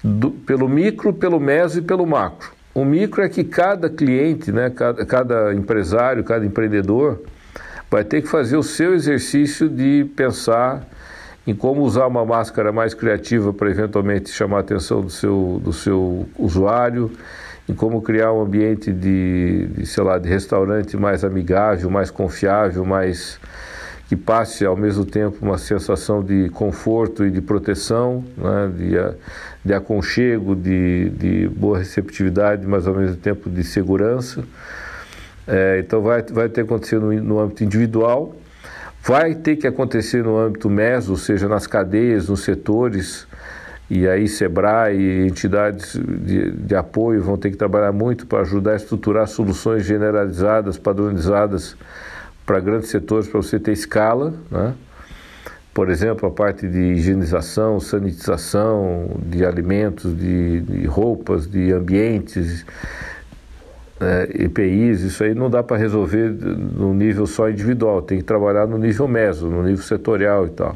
do, 0.02 0.32
pelo 0.32 0.70
micro, 0.70 1.12
pelo 1.12 1.38
meso 1.38 1.80
e 1.80 1.82
pelo 1.82 2.06
macro. 2.06 2.52
O 2.74 2.86
micro 2.86 3.22
é 3.22 3.28
que 3.28 3.44
cada 3.44 3.90
cliente, 3.90 4.54
né, 4.54 4.70
cada, 4.70 5.06
cada 5.06 5.54
empresário, 5.54 6.24
cada 6.24 6.46
empreendedor, 6.46 7.24
vai 7.92 8.06
ter 8.06 8.22
que 8.22 8.30
fazer 8.30 8.56
o 8.56 8.64
seu 8.64 8.94
exercício 8.94 9.68
de 9.68 10.10
pensar 10.16 10.88
em 11.46 11.54
como 11.54 11.82
usar 11.82 12.08
uma 12.08 12.24
máscara 12.24 12.72
mais 12.72 12.94
criativa 12.94 13.52
para 13.52 13.70
eventualmente 13.70 14.30
chamar 14.30 14.58
a 14.58 14.60
atenção 14.62 15.02
do 15.02 15.10
seu, 15.10 15.60
do 15.62 15.74
seu 15.74 16.26
usuário, 16.40 17.12
em 17.68 17.74
como 17.74 18.02
criar 18.02 18.32
um 18.32 18.42
ambiente 18.42 18.92
de, 18.92 19.68
de, 19.68 19.86
sei 19.86 20.04
lá, 20.04 20.18
de 20.18 20.30
restaurante 20.30 20.96
mais 20.96 21.24
amigável, 21.24 21.90
mais 21.90 22.12
confiável, 22.12 22.86
mais 22.86 23.40
que 24.08 24.16
passe 24.16 24.64
ao 24.64 24.78
mesmo 24.78 25.04
tempo 25.04 25.38
uma 25.42 25.58
sensação 25.58 26.24
de 26.24 26.50
conforto 26.50 27.26
e 27.26 27.32
de 27.32 27.42
proteção, 27.42 28.24
né, 28.38 28.72
de, 28.76 28.92
de 29.66 29.74
aconchego, 29.74 30.56
de, 30.56 31.10
de 31.10 31.48
boa 31.50 31.80
receptividade, 31.80 32.68
mas 32.68 32.88
ao 32.88 32.94
mesmo 32.94 33.16
tempo 33.16 33.50
de 33.50 33.64
segurança. 33.64 34.44
É, 35.48 35.80
então 35.80 36.02
vai, 36.02 36.22
vai 36.22 36.50
ter 36.50 36.64
que 36.64 36.72
acontecer 36.74 37.00
no, 37.00 37.12
no 37.14 37.40
âmbito 37.40 37.64
individual, 37.64 38.36
vai 39.04 39.34
ter 39.34 39.56
que 39.56 39.66
acontecer 39.66 40.24
no 40.24 40.38
âmbito 40.38 40.70
meso, 40.70 41.12
ou 41.12 41.18
seja, 41.18 41.48
nas 41.48 41.66
cadeias, 41.66 42.30
nos 42.30 42.44
setores, 42.44 43.28
e 43.90 44.08
aí 44.08 44.28
SEBRAE 44.28 44.98
e 44.98 45.28
entidades 45.28 45.94
de, 45.94 46.52
de 46.52 46.76
apoio 46.76 47.22
vão 47.22 47.38
ter 47.38 47.52
que 47.52 47.58
trabalhar 47.58 47.92
muito 47.92 48.26
para 48.26 48.42
ajudar 48.42 48.72
a 48.72 48.76
estruturar 48.76 49.28
soluções 49.28 49.86
generalizadas, 49.86 50.78
padronizadas 50.78 51.78
para 52.46 52.60
grandes 52.60 52.90
setores, 52.90 53.28
para 53.28 53.42
você 53.42 53.60
ter 53.60 53.72
escala, 53.72 54.34
né? 54.50 54.74
por 55.74 55.90
exemplo, 55.90 56.30
a 56.30 56.32
parte 56.32 56.68
de 56.68 56.80
higienização, 56.94 57.80
sanitização 57.80 59.20
de 59.24 59.46
alimentos, 59.46 60.18
de, 60.18 60.62
de 60.62 60.86
roupas, 60.88 61.50
de 61.50 61.74
ambientes, 61.74 62.66
é, 64.00 64.44
EPIs, 64.46 65.02
isso 65.02 65.24
aí 65.24 65.36
não 65.36 65.50
dá 65.50 65.62
para 65.62 65.78
resolver 65.78 66.30
no 66.30 66.94
nível 66.94 67.26
só 67.26 67.50
individual, 67.50 68.02
tem 68.02 68.18
que 68.20 68.24
trabalhar 68.24 68.66
no 68.68 68.78
nível 68.78 69.08
meso, 69.08 69.48
no 69.50 69.64
nível 69.64 69.84
setorial 69.84 70.48
e 70.48 70.50
tal. 70.50 70.76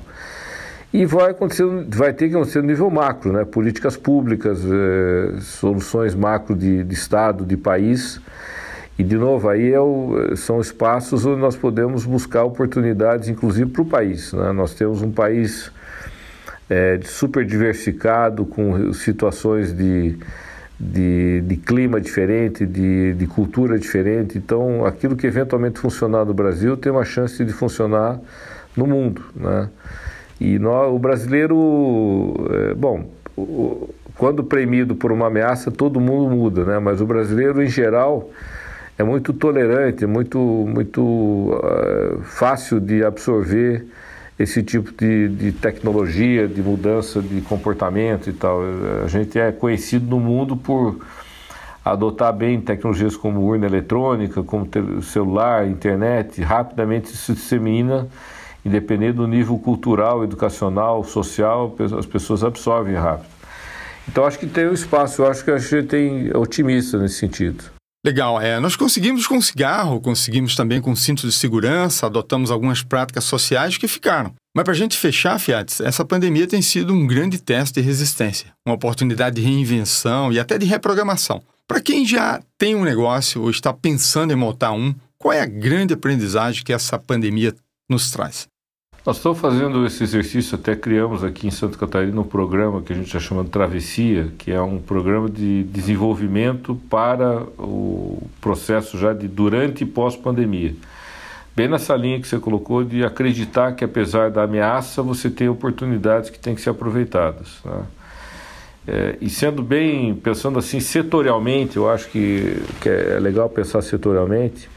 E 0.91 1.05
vai 1.05 1.31
acontecer, 1.31 1.65
vai 1.89 2.13
ter 2.13 2.29
que 2.29 2.35
acontecer 2.35 2.61
no 2.61 2.67
nível 2.67 2.89
macro, 2.89 3.31
né? 3.31 3.45
políticas 3.45 3.95
públicas, 3.95 4.59
é, 4.65 5.39
soluções 5.41 6.15
macro 6.15 6.55
de, 6.55 6.83
de 6.83 6.93
Estado, 6.93 7.45
de 7.45 7.55
país. 7.55 8.19
E, 8.97 9.03
de 9.03 9.15
novo, 9.15 9.47
aí 9.47 9.71
é 9.71 9.79
o, 9.79 10.35
são 10.35 10.59
espaços 10.59 11.25
onde 11.25 11.39
nós 11.39 11.55
podemos 11.55 12.05
buscar 12.05 12.43
oportunidades, 12.43 13.29
inclusive 13.29 13.69
para 13.69 13.81
o 13.81 13.85
país. 13.85 14.33
Né? 14.33 14.51
Nós 14.51 14.73
temos 14.73 15.01
um 15.01 15.11
país 15.11 15.71
é, 16.69 16.99
super 17.03 17.45
diversificado, 17.45 18.45
com 18.45 18.91
situações 18.91 19.71
de 19.71 20.17
de, 20.79 21.41
de 21.41 21.57
clima 21.57 21.99
diferente, 21.99 22.65
de, 22.65 23.13
de 23.13 23.27
cultura 23.27 23.77
diferente. 23.77 24.37
Então, 24.37 24.85
aquilo 24.85 25.15
que 25.15 25.27
eventualmente 25.27 25.77
funcionar 25.77 26.23
no 26.23 26.33
Brasil 26.33 26.77
tem 26.77 26.91
uma 26.91 27.03
chance 27.03 27.43
de 27.43 27.51
funcionar 27.51 28.17
no 28.77 28.87
mundo, 28.87 29.25
né? 29.35 29.69
E 30.39 30.57
o 30.57 30.97
brasileiro, 30.97 32.33
é, 32.49 32.73
bom, 32.73 33.05
quando 34.17 34.43
premido 34.43 34.95
por 34.95 35.11
uma 35.11 35.27
ameaça, 35.27 35.71
todo 35.71 35.99
mundo 35.99 36.29
muda, 36.29 36.65
né? 36.65 36.79
Mas 36.79 37.01
o 37.01 37.05
brasileiro, 37.05 37.61
em 37.61 37.67
geral, 37.67 38.29
é 38.97 39.03
muito 39.03 39.31
tolerante, 39.33 40.05
muito, 40.05 40.37
muito 40.39 41.01
uh, 41.01 42.21
fácil 42.23 42.79
de 42.79 43.03
absorver 43.03 43.85
esse 44.37 44.63
tipo 44.63 44.91
de, 44.93 45.27
de 45.29 45.51
tecnologia, 45.51 46.47
de 46.47 46.61
mudança 46.61 47.21
de 47.21 47.41
comportamento 47.41 48.29
e 48.29 48.33
tal. 48.33 48.61
A 49.03 49.07
gente 49.07 49.37
é 49.37 49.51
conhecido 49.51 50.05
no 50.05 50.19
mundo 50.19 50.55
por 50.55 50.99
adotar 51.83 52.33
bem 52.33 52.59
tecnologias 52.59 53.17
como 53.17 53.41
urna 53.41 53.65
eletrônica, 53.65 54.43
como 54.43 54.67
celular, 55.01 55.67
internet, 55.67 56.41
rapidamente 56.41 57.09
se 57.09 57.33
dissemina, 57.33 58.07
independente 58.65 59.13
do 59.13 59.27
nível 59.27 59.57
cultural, 59.57 60.23
educacional, 60.23 61.03
social, 61.03 61.75
as 61.97 62.05
pessoas 62.05 62.43
absorvem 62.43 62.95
rápido. 62.95 63.29
Então 64.07 64.25
acho 64.25 64.39
que 64.39 64.47
tem 64.47 64.67
um 64.67 64.73
espaço, 64.73 65.23
acho 65.25 65.43
que 65.43 65.51
a 65.51 65.57
gente 65.57 65.87
tem 65.87 66.35
otimista 66.35 66.97
nesse 66.97 67.15
sentido. 67.15 67.63
Legal, 68.05 68.39
é. 68.39 68.59
Nós 68.59 68.77
conseguimos 68.77 69.27
com 69.27 69.41
cigarro, 69.41 69.99
conseguimos 69.99 70.55
também 70.55 70.81
com 70.81 70.95
cinto 70.95 71.27
de 71.27 71.33
segurança, 71.33 72.05
adotamos 72.05 72.49
algumas 72.49 72.81
práticas 72.81 73.25
sociais 73.25 73.77
que 73.77 73.89
ficaram. 73.89 74.33
Mas 74.55 74.63
para 74.63 74.73
a 74.73 74.75
gente 74.77 74.97
fechar, 74.97 75.37
Fiat, 75.37 75.83
essa 75.83 76.05
pandemia 76.05 76.47
tem 76.47 76.61
sido 76.61 76.93
um 76.93 77.05
grande 77.05 77.41
teste 77.41 77.81
de 77.81 77.85
resistência, 77.85 78.53
uma 78.65 78.75
oportunidade 78.75 79.35
de 79.35 79.41
reinvenção 79.41 80.31
e 80.31 80.39
até 80.39 80.57
de 80.57 80.65
reprogramação. 80.65 81.41
Para 81.67 81.81
quem 81.81 82.05
já 82.05 82.41
tem 82.57 82.73
um 82.73 82.83
negócio 82.83 83.41
ou 83.41 83.49
está 83.49 83.71
pensando 83.73 84.31
em 84.31 84.35
montar 84.35 84.71
um, 84.71 84.95
qual 85.19 85.33
é 85.33 85.41
a 85.41 85.45
grande 85.45 85.93
aprendizagem 85.93 86.63
que 86.63 86.73
essa 86.73 86.97
pandemia 86.97 87.53
nos 87.89 88.11
traz? 88.11 88.47
Nós 89.05 89.17
estamos 89.17 89.39
fazendo 89.39 89.85
esse 89.85 90.03
exercício, 90.03 90.55
até 90.55 90.75
criamos 90.75 91.23
aqui 91.23 91.47
em 91.47 91.51
Santa 91.51 91.77
Catarina 91.77 92.19
um 92.19 92.23
programa 92.23 92.81
que 92.81 92.93
a 92.93 92.95
gente 92.95 93.07
está 93.07 93.19
chamando 93.19 93.49
Travessia, 93.49 94.31
que 94.37 94.51
é 94.51 94.61
um 94.61 94.77
programa 94.77 95.29
de 95.29 95.63
desenvolvimento 95.63 96.75
para 96.89 97.43
o 97.57 98.21
processo 98.39 98.97
já 98.97 99.13
de 99.13 99.27
durante 99.27 99.83
e 99.83 99.87
pós-pandemia. 99.87 100.75
Bem 101.55 101.67
nessa 101.67 101.95
linha 101.95 102.19
que 102.19 102.27
você 102.27 102.37
colocou 102.39 102.83
de 102.83 103.03
acreditar 103.03 103.71
que 103.73 103.83
apesar 103.83 104.29
da 104.29 104.43
ameaça 104.43 105.01
você 105.01 105.29
tem 105.29 105.49
oportunidades 105.49 106.29
que 106.29 106.37
têm 106.37 106.53
que 106.53 106.61
ser 106.61 106.69
aproveitadas. 106.69 107.59
Né? 107.65 107.83
É, 108.87 109.17
e 109.21 109.29
sendo 109.29 109.63
bem, 109.63 110.15
pensando 110.15 110.59
assim 110.59 110.79
setorialmente, 110.79 111.77
eu 111.77 111.89
acho 111.89 112.09
que, 112.09 112.61
que 112.81 112.89
é 112.89 113.19
legal 113.19 113.49
pensar 113.49 113.81
setorialmente. 113.81 114.69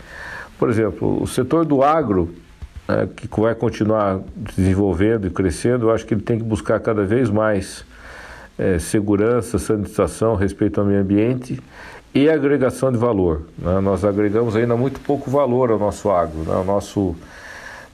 Por 0.58 0.70
exemplo, 0.70 1.22
o 1.22 1.26
setor 1.26 1.64
do 1.64 1.82
agro, 1.82 2.34
é, 2.92 3.06
que 3.06 3.28
vai 3.40 3.54
continuar 3.54 4.20
desenvolvendo 4.36 5.26
e 5.26 5.30
crescendo, 5.30 5.86
eu 5.86 5.94
acho 5.94 6.04
que 6.06 6.14
ele 6.14 6.22
tem 6.22 6.38
que 6.38 6.44
buscar 6.44 6.78
cada 6.80 7.04
vez 7.04 7.30
mais 7.30 7.84
é, 8.58 8.78
segurança, 8.78 9.58
sanitização, 9.58 10.34
respeito 10.34 10.80
ao 10.80 10.86
meio 10.86 11.00
ambiente 11.00 11.60
e 12.14 12.28
agregação 12.28 12.92
de 12.92 12.98
valor. 12.98 13.42
Né? 13.58 13.80
Nós 13.80 14.04
agregamos 14.04 14.54
ainda 14.54 14.76
muito 14.76 15.00
pouco 15.00 15.30
valor 15.30 15.70
ao 15.70 15.78
nosso 15.78 16.10
agro. 16.10 16.40
Né? 16.40 16.54
O 16.54 16.64
nosso 16.64 17.16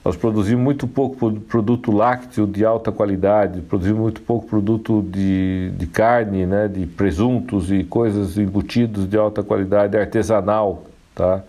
nós 0.03 0.15
produzimos 0.15 0.63
muito 0.63 0.87
pouco 0.87 1.31
produto 1.41 1.91
lácteo 1.91 2.47
de 2.47 2.63
alta 2.63 2.91
qualidade, 2.91 3.61
produzimos 3.61 4.01
muito 4.01 4.21
pouco 4.21 4.47
produto 4.47 5.05
de, 5.07 5.71
de 5.77 5.87
carne, 5.87 6.45
né, 6.45 6.69
de 6.69 6.85
presuntos 6.85 7.69
e 7.69 7.83
coisas 7.83 8.37
embutidos 8.37 9.07
de 9.07 9.17
alta 9.17 9.43
qualidade 9.43 9.97
artesanal, 9.97 10.85
tá? 11.13 11.43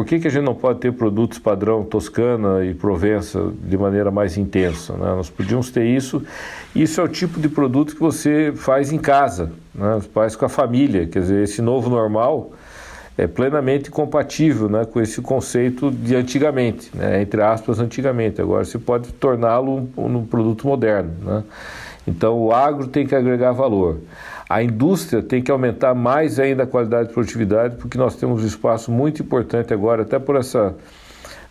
Por 0.00 0.06
que, 0.06 0.18
que 0.18 0.28
a 0.28 0.30
gente 0.30 0.46
não 0.46 0.54
pode 0.54 0.78
ter 0.78 0.94
produtos 0.94 1.38
padrão 1.38 1.84
Toscana 1.84 2.64
e 2.64 2.72
Provença 2.72 3.52
de 3.62 3.76
maneira 3.76 4.10
mais 4.10 4.38
intensa? 4.38 4.94
Né? 4.94 5.04
Nós 5.04 5.28
podíamos 5.28 5.70
ter 5.70 5.84
isso. 5.84 6.22
Isso 6.74 7.02
é 7.02 7.04
o 7.04 7.08
tipo 7.08 7.38
de 7.38 7.50
produto 7.50 7.94
que 7.94 8.00
você 8.00 8.50
faz 8.56 8.92
em 8.92 8.96
casa, 8.96 9.52
né? 9.74 10.00
faz 10.14 10.34
com 10.34 10.46
a 10.46 10.48
família. 10.48 11.06
Quer 11.06 11.18
dizer, 11.18 11.42
esse 11.42 11.60
novo 11.60 11.90
normal 11.90 12.52
é 13.18 13.26
plenamente 13.26 13.90
compatível 13.90 14.70
né, 14.70 14.86
com 14.86 15.02
esse 15.02 15.20
conceito 15.20 15.90
de 15.90 16.16
antigamente, 16.16 16.90
né, 16.94 17.20
entre 17.20 17.42
aspas, 17.42 17.78
antigamente. 17.78 18.40
Agora 18.40 18.64
você 18.64 18.78
pode 18.78 19.12
torná-lo 19.12 19.86
um, 19.98 20.16
um, 20.16 20.24
produto 20.24 20.66
moderno. 20.66 21.12
Né? 21.22 21.44
Então 22.08 22.38
o 22.38 22.54
agro 22.54 22.86
tem 22.86 23.06
que 23.06 23.14
agregar 23.14 23.52
valor. 23.52 23.98
A 24.50 24.64
indústria 24.64 25.22
tem 25.22 25.40
que 25.40 25.48
aumentar 25.48 25.94
mais 25.94 26.40
ainda 26.40 26.64
a 26.64 26.66
qualidade 26.66 27.06
de 27.06 27.14
produtividade, 27.14 27.76
porque 27.76 27.96
nós 27.96 28.16
temos 28.16 28.42
um 28.42 28.46
espaço 28.48 28.90
muito 28.90 29.22
importante 29.22 29.72
agora, 29.72 30.02
até 30.02 30.18
por 30.18 30.34
essa 30.34 30.74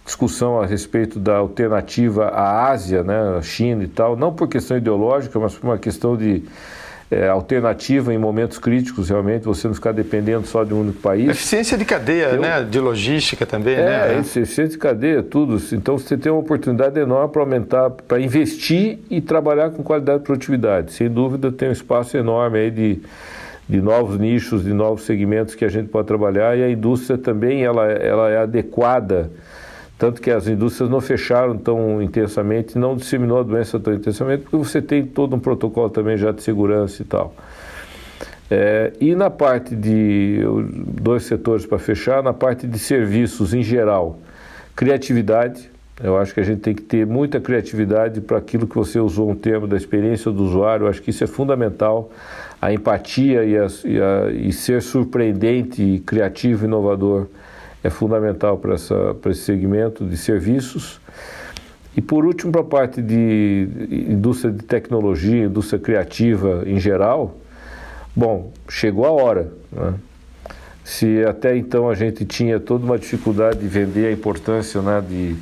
discussão 0.04 0.60
a 0.60 0.66
respeito 0.66 1.18
da 1.18 1.38
alternativa 1.38 2.26
à 2.26 2.70
Ásia, 2.70 3.02
né, 3.02 3.42
China 3.42 3.86
e 3.86 3.88
tal, 3.88 4.18
não 4.18 4.34
por 4.34 4.50
questão 4.50 4.76
ideológica, 4.76 5.40
mas 5.40 5.56
por 5.56 5.68
uma 5.68 5.78
questão 5.78 6.18
de 6.18 6.44
é, 7.12 7.28
alternativa 7.28 8.14
em 8.14 8.18
momentos 8.18 8.60
críticos, 8.60 9.10
realmente, 9.10 9.44
você 9.44 9.68
não 9.68 9.74
ficar 9.74 9.92
dependendo 9.92 10.46
só 10.46 10.64
de 10.64 10.74
um 10.74 10.82
único 10.82 11.00
país. 11.00 11.30
Eficiência 11.30 11.76
de 11.78 11.84
cadeia, 11.84 12.26
Eu, 12.26 12.42
né? 12.42 12.64
De 12.64 12.80
logística 12.80 13.48
também, 13.48 13.76
é, 13.76 13.84
né? 13.84 14.16
É, 14.16 14.20
eficiência 14.20 14.68
de 14.68 14.78
cadeia, 14.78 15.24
tudo. 15.24 15.58
Então 15.74 15.98
você 15.98 16.16
tem 16.16 16.32
uma 16.32 16.40
oportunidade 16.40 17.00
enorme 17.00 17.34
para 17.34 17.42
aumentar, 17.42 17.90
para 17.90 18.20
investir 18.20 19.00
e 19.10 19.22
trabalhar 19.22 19.72
com 19.72 19.82
qualidade 19.82 20.22
e 20.22 20.24
produtividade. 20.24 20.94
Sem 20.94 21.10
dúvida, 21.10 21.52
tem 21.52 21.70
um 21.70 21.72
espaço 21.72 22.16
enorme 22.16 22.60
aí 22.60 22.70
de, 22.70 23.02
de 23.68 23.82
novos 23.82 24.20
nichos, 24.20 24.64
de 24.64 24.74
novos 24.74 25.04
segmentos 25.04 25.56
que 25.56 25.66
a 25.66 25.70
gente 25.70 25.90
pode 25.90 26.08
trabalhar 26.08 26.56
e 26.56 26.64
a 26.64 26.70
indústria 26.70 27.18
também 27.18 27.64
ela, 27.64 27.88
ela 27.92 28.30
é 28.30 28.38
adequada 28.38 29.32
tanto 30.00 30.22
que 30.22 30.32
as 30.32 30.48
indústrias 30.48 30.90
não 30.90 31.02
fecharam 31.02 31.58
tão 31.58 32.02
intensamente, 32.02 32.78
não 32.78 32.96
disseminou 32.96 33.42
a 33.42 33.44
doença 33.44 33.78
tão 33.78 33.94
intensamente, 33.94 34.44
porque 34.44 34.56
você 34.56 34.82
tem 34.82 35.06
todo 35.06 35.36
um 35.36 35.40
protocolo 35.40 35.90
também 35.90 36.16
já 36.16 36.32
de 36.32 36.42
segurança 36.42 37.02
e 37.02 37.06
tal. 37.06 37.36
É, 38.50 38.94
e 39.00 39.14
na 39.14 39.30
parte 39.30 39.76
de 39.76 40.40
dois 41.02 41.24
setores 41.24 41.66
para 41.66 41.78
fechar, 41.78 42.24
na 42.24 42.32
parte 42.32 42.66
de 42.66 42.80
serviços 42.80 43.54
em 43.54 43.62
geral, 43.62 44.18
criatividade. 44.74 45.70
Eu 46.02 46.18
acho 46.18 46.34
que 46.34 46.40
a 46.40 46.44
gente 46.44 46.62
tem 46.62 46.74
que 46.74 46.82
ter 46.82 47.06
muita 47.06 47.42
criatividade 47.42 48.22
para 48.22 48.38
aquilo 48.38 48.66
que 48.66 48.76
você 48.76 49.02
usou 49.02 49.30
um 49.30 49.36
termo 49.36 49.68
da 49.68 49.76
experiência 49.76 50.32
do 50.32 50.46
usuário. 50.46 50.86
Eu 50.86 50.90
acho 50.90 51.02
que 51.02 51.10
isso 51.10 51.26
é 51.26 51.28
fundamental. 51.28 52.10
A 52.62 52.72
empatia 52.72 53.44
e, 53.44 53.58
a, 53.58 53.68
e, 53.84 54.02
a, 54.02 54.32
e 54.32 54.54
ser 54.54 54.82
surpreendente, 54.82 56.02
criativo, 56.06 56.64
inovador 56.64 57.28
é 57.84 57.90
fundamental 57.90 58.58
para, 58.58 58.76
esse 58.76 59.42
segmento 59.42 60.06
de 60.06 60.18
serviços. 60.18 61.00
E 61.96 62.02
por 62.02 62.26
último, 62.26 62.52
para 62.52 62.62
a 62.62 62.66
parte 62.66 63.02
de 63.02 63.68
indústria 63.90 64.52
de 64.52 64.64
tecnologia, 64.64 65.46
indústria 65.46 65.80
criativa 65.80 66.64
em 66.66 66.80
geral, 66.80 67.36
bom, 68.16 68.52
chegou 68.68 69.06
a 69.06 69.12
hora. 69.12 69.52
Né? 69.72 69.94
Se 70.84 71.24
até 71.26 71.56
então 71.56 71.90
a 71.90 71.96
gente 71.96 72.26
tinha 72.26 72.60
toda 72.60 72.86
uma 72.86 72.98
dificuldade 72.98 73.60
de 73.60 73.68
vender 73.68 74.08
a 74.08 74.12
importância 74.12 74.82
né, 74.82 75.02
de 75.08 75.36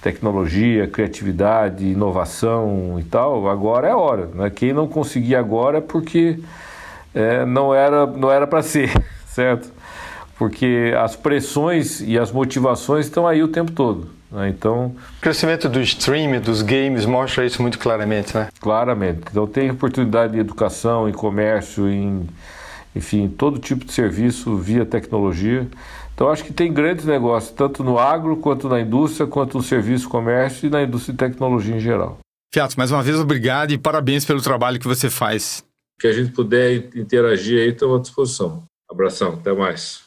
tecnologia, 0.00 0.86
criatividade, 0.86 1.86
inovação 1.86 2.96
e 3.00 3.04
tal, 3.04 3.48
agora 3.48 3.88
é 3.88 3.94
hora. 3.94 4.26
Né? 4.34 4.50
Quem 4.50 4.72
não 4.72 4.86
conseguir 4.86 5.34
agora 5.34 5.78
é 5.78 5.80
porque 5.80 6.38
é, 7.14 7.44
não 7.46 7.74
era 7.74 8.06
não 8.06 8.30
era 8.30 8.46
para 8.46 8.62
ser, 8.62 8.90
certo? 9.26 9.73
Porque 10.38 10.92
as 10.98 11.16
pressões 11.16 12.00
e 12.00 12.18
as 12.18 12.32
motivações 12.32 13.06
estão 13.06 13.26
aí 13.26 13.42
o 13.42 13.48
tempo 13.48 13.72
todo. 13.72 14.08
Né? 14.30 14.48
Então, 14.48 14.86
o 14.86 15.20
crescimento 15.20 15.68
do 15.68 15.80
streaming, 15.80 16.40
dos 16.40 16.60
games, 16.60 17.06
mostra 17.06 17.46
isso 17.46 17.62
muito 17.62 17.78
claramente, 17.78 18.34
né? 18.36 18.48
Claramente. 18.60 19.20
Então, 19.30 19.46
tem 19.46 19.70
oportunidade 19.70 20.32
de 20.32 20.40
educação, 20.40 21.08
em 21.08 21.12
comércio, 21.12 21.88
em, 21.88 22.28
enfim, 22.94 23.28
todo 23.28 23.60
tipo 23.60 23.84
de 23.84 23.92
serviço 23.92 24.56
via 24.56 24.84
tecnologia. 24.84 25.68
Então, 26.14 26.28
acho 26.28 26.44
que 26.44 26.52
tem 26.52 26.72
grandes 26.72 27.04
negócios, 27.04 27.52
tanto 27.52 27.82
no 27.82 27.98
agro, 27.98 28.36
quanto 28.36 28.68
na 28.68 28.80
indústria, 28.80 29.26
quanto 29.26 29.56
no 29.58 29.62
serviço, 29.62 30.08
comércio 30.08 30.66
e 30.66 30.70
na 30.70 30.82
indústria 30.82 31.12
de 31.12 31.18
tecnologia 31.18 31.76
em 31.76 31.80
geral. 31.80 32.18
Fiato, 32.52 32.74
mais 32.76 32.92
uma 32.92 33.02
vez, 33.02 33.18
obrigado 33.18 33.72
e 33.72 33.78
parabéns 33.78 34.24
pelo 34.24 34.40
trabalho 34.40 34.78
que 34.78 34.86
você 34.86 35.10
faz. 35.10 35.64
Que 36.00 36.06
a 36.06 36.12
gente 36.12 36.30
puder 36.32 36.90
interagir 36.96 37.60
aí, 37.60 37.70
estou 37.70 37.96
à 37.96 38.00
disposição. 38.00 38.64
Abração, 38.88 39.34
até 39.40 39.52
mais. 39.52 40.03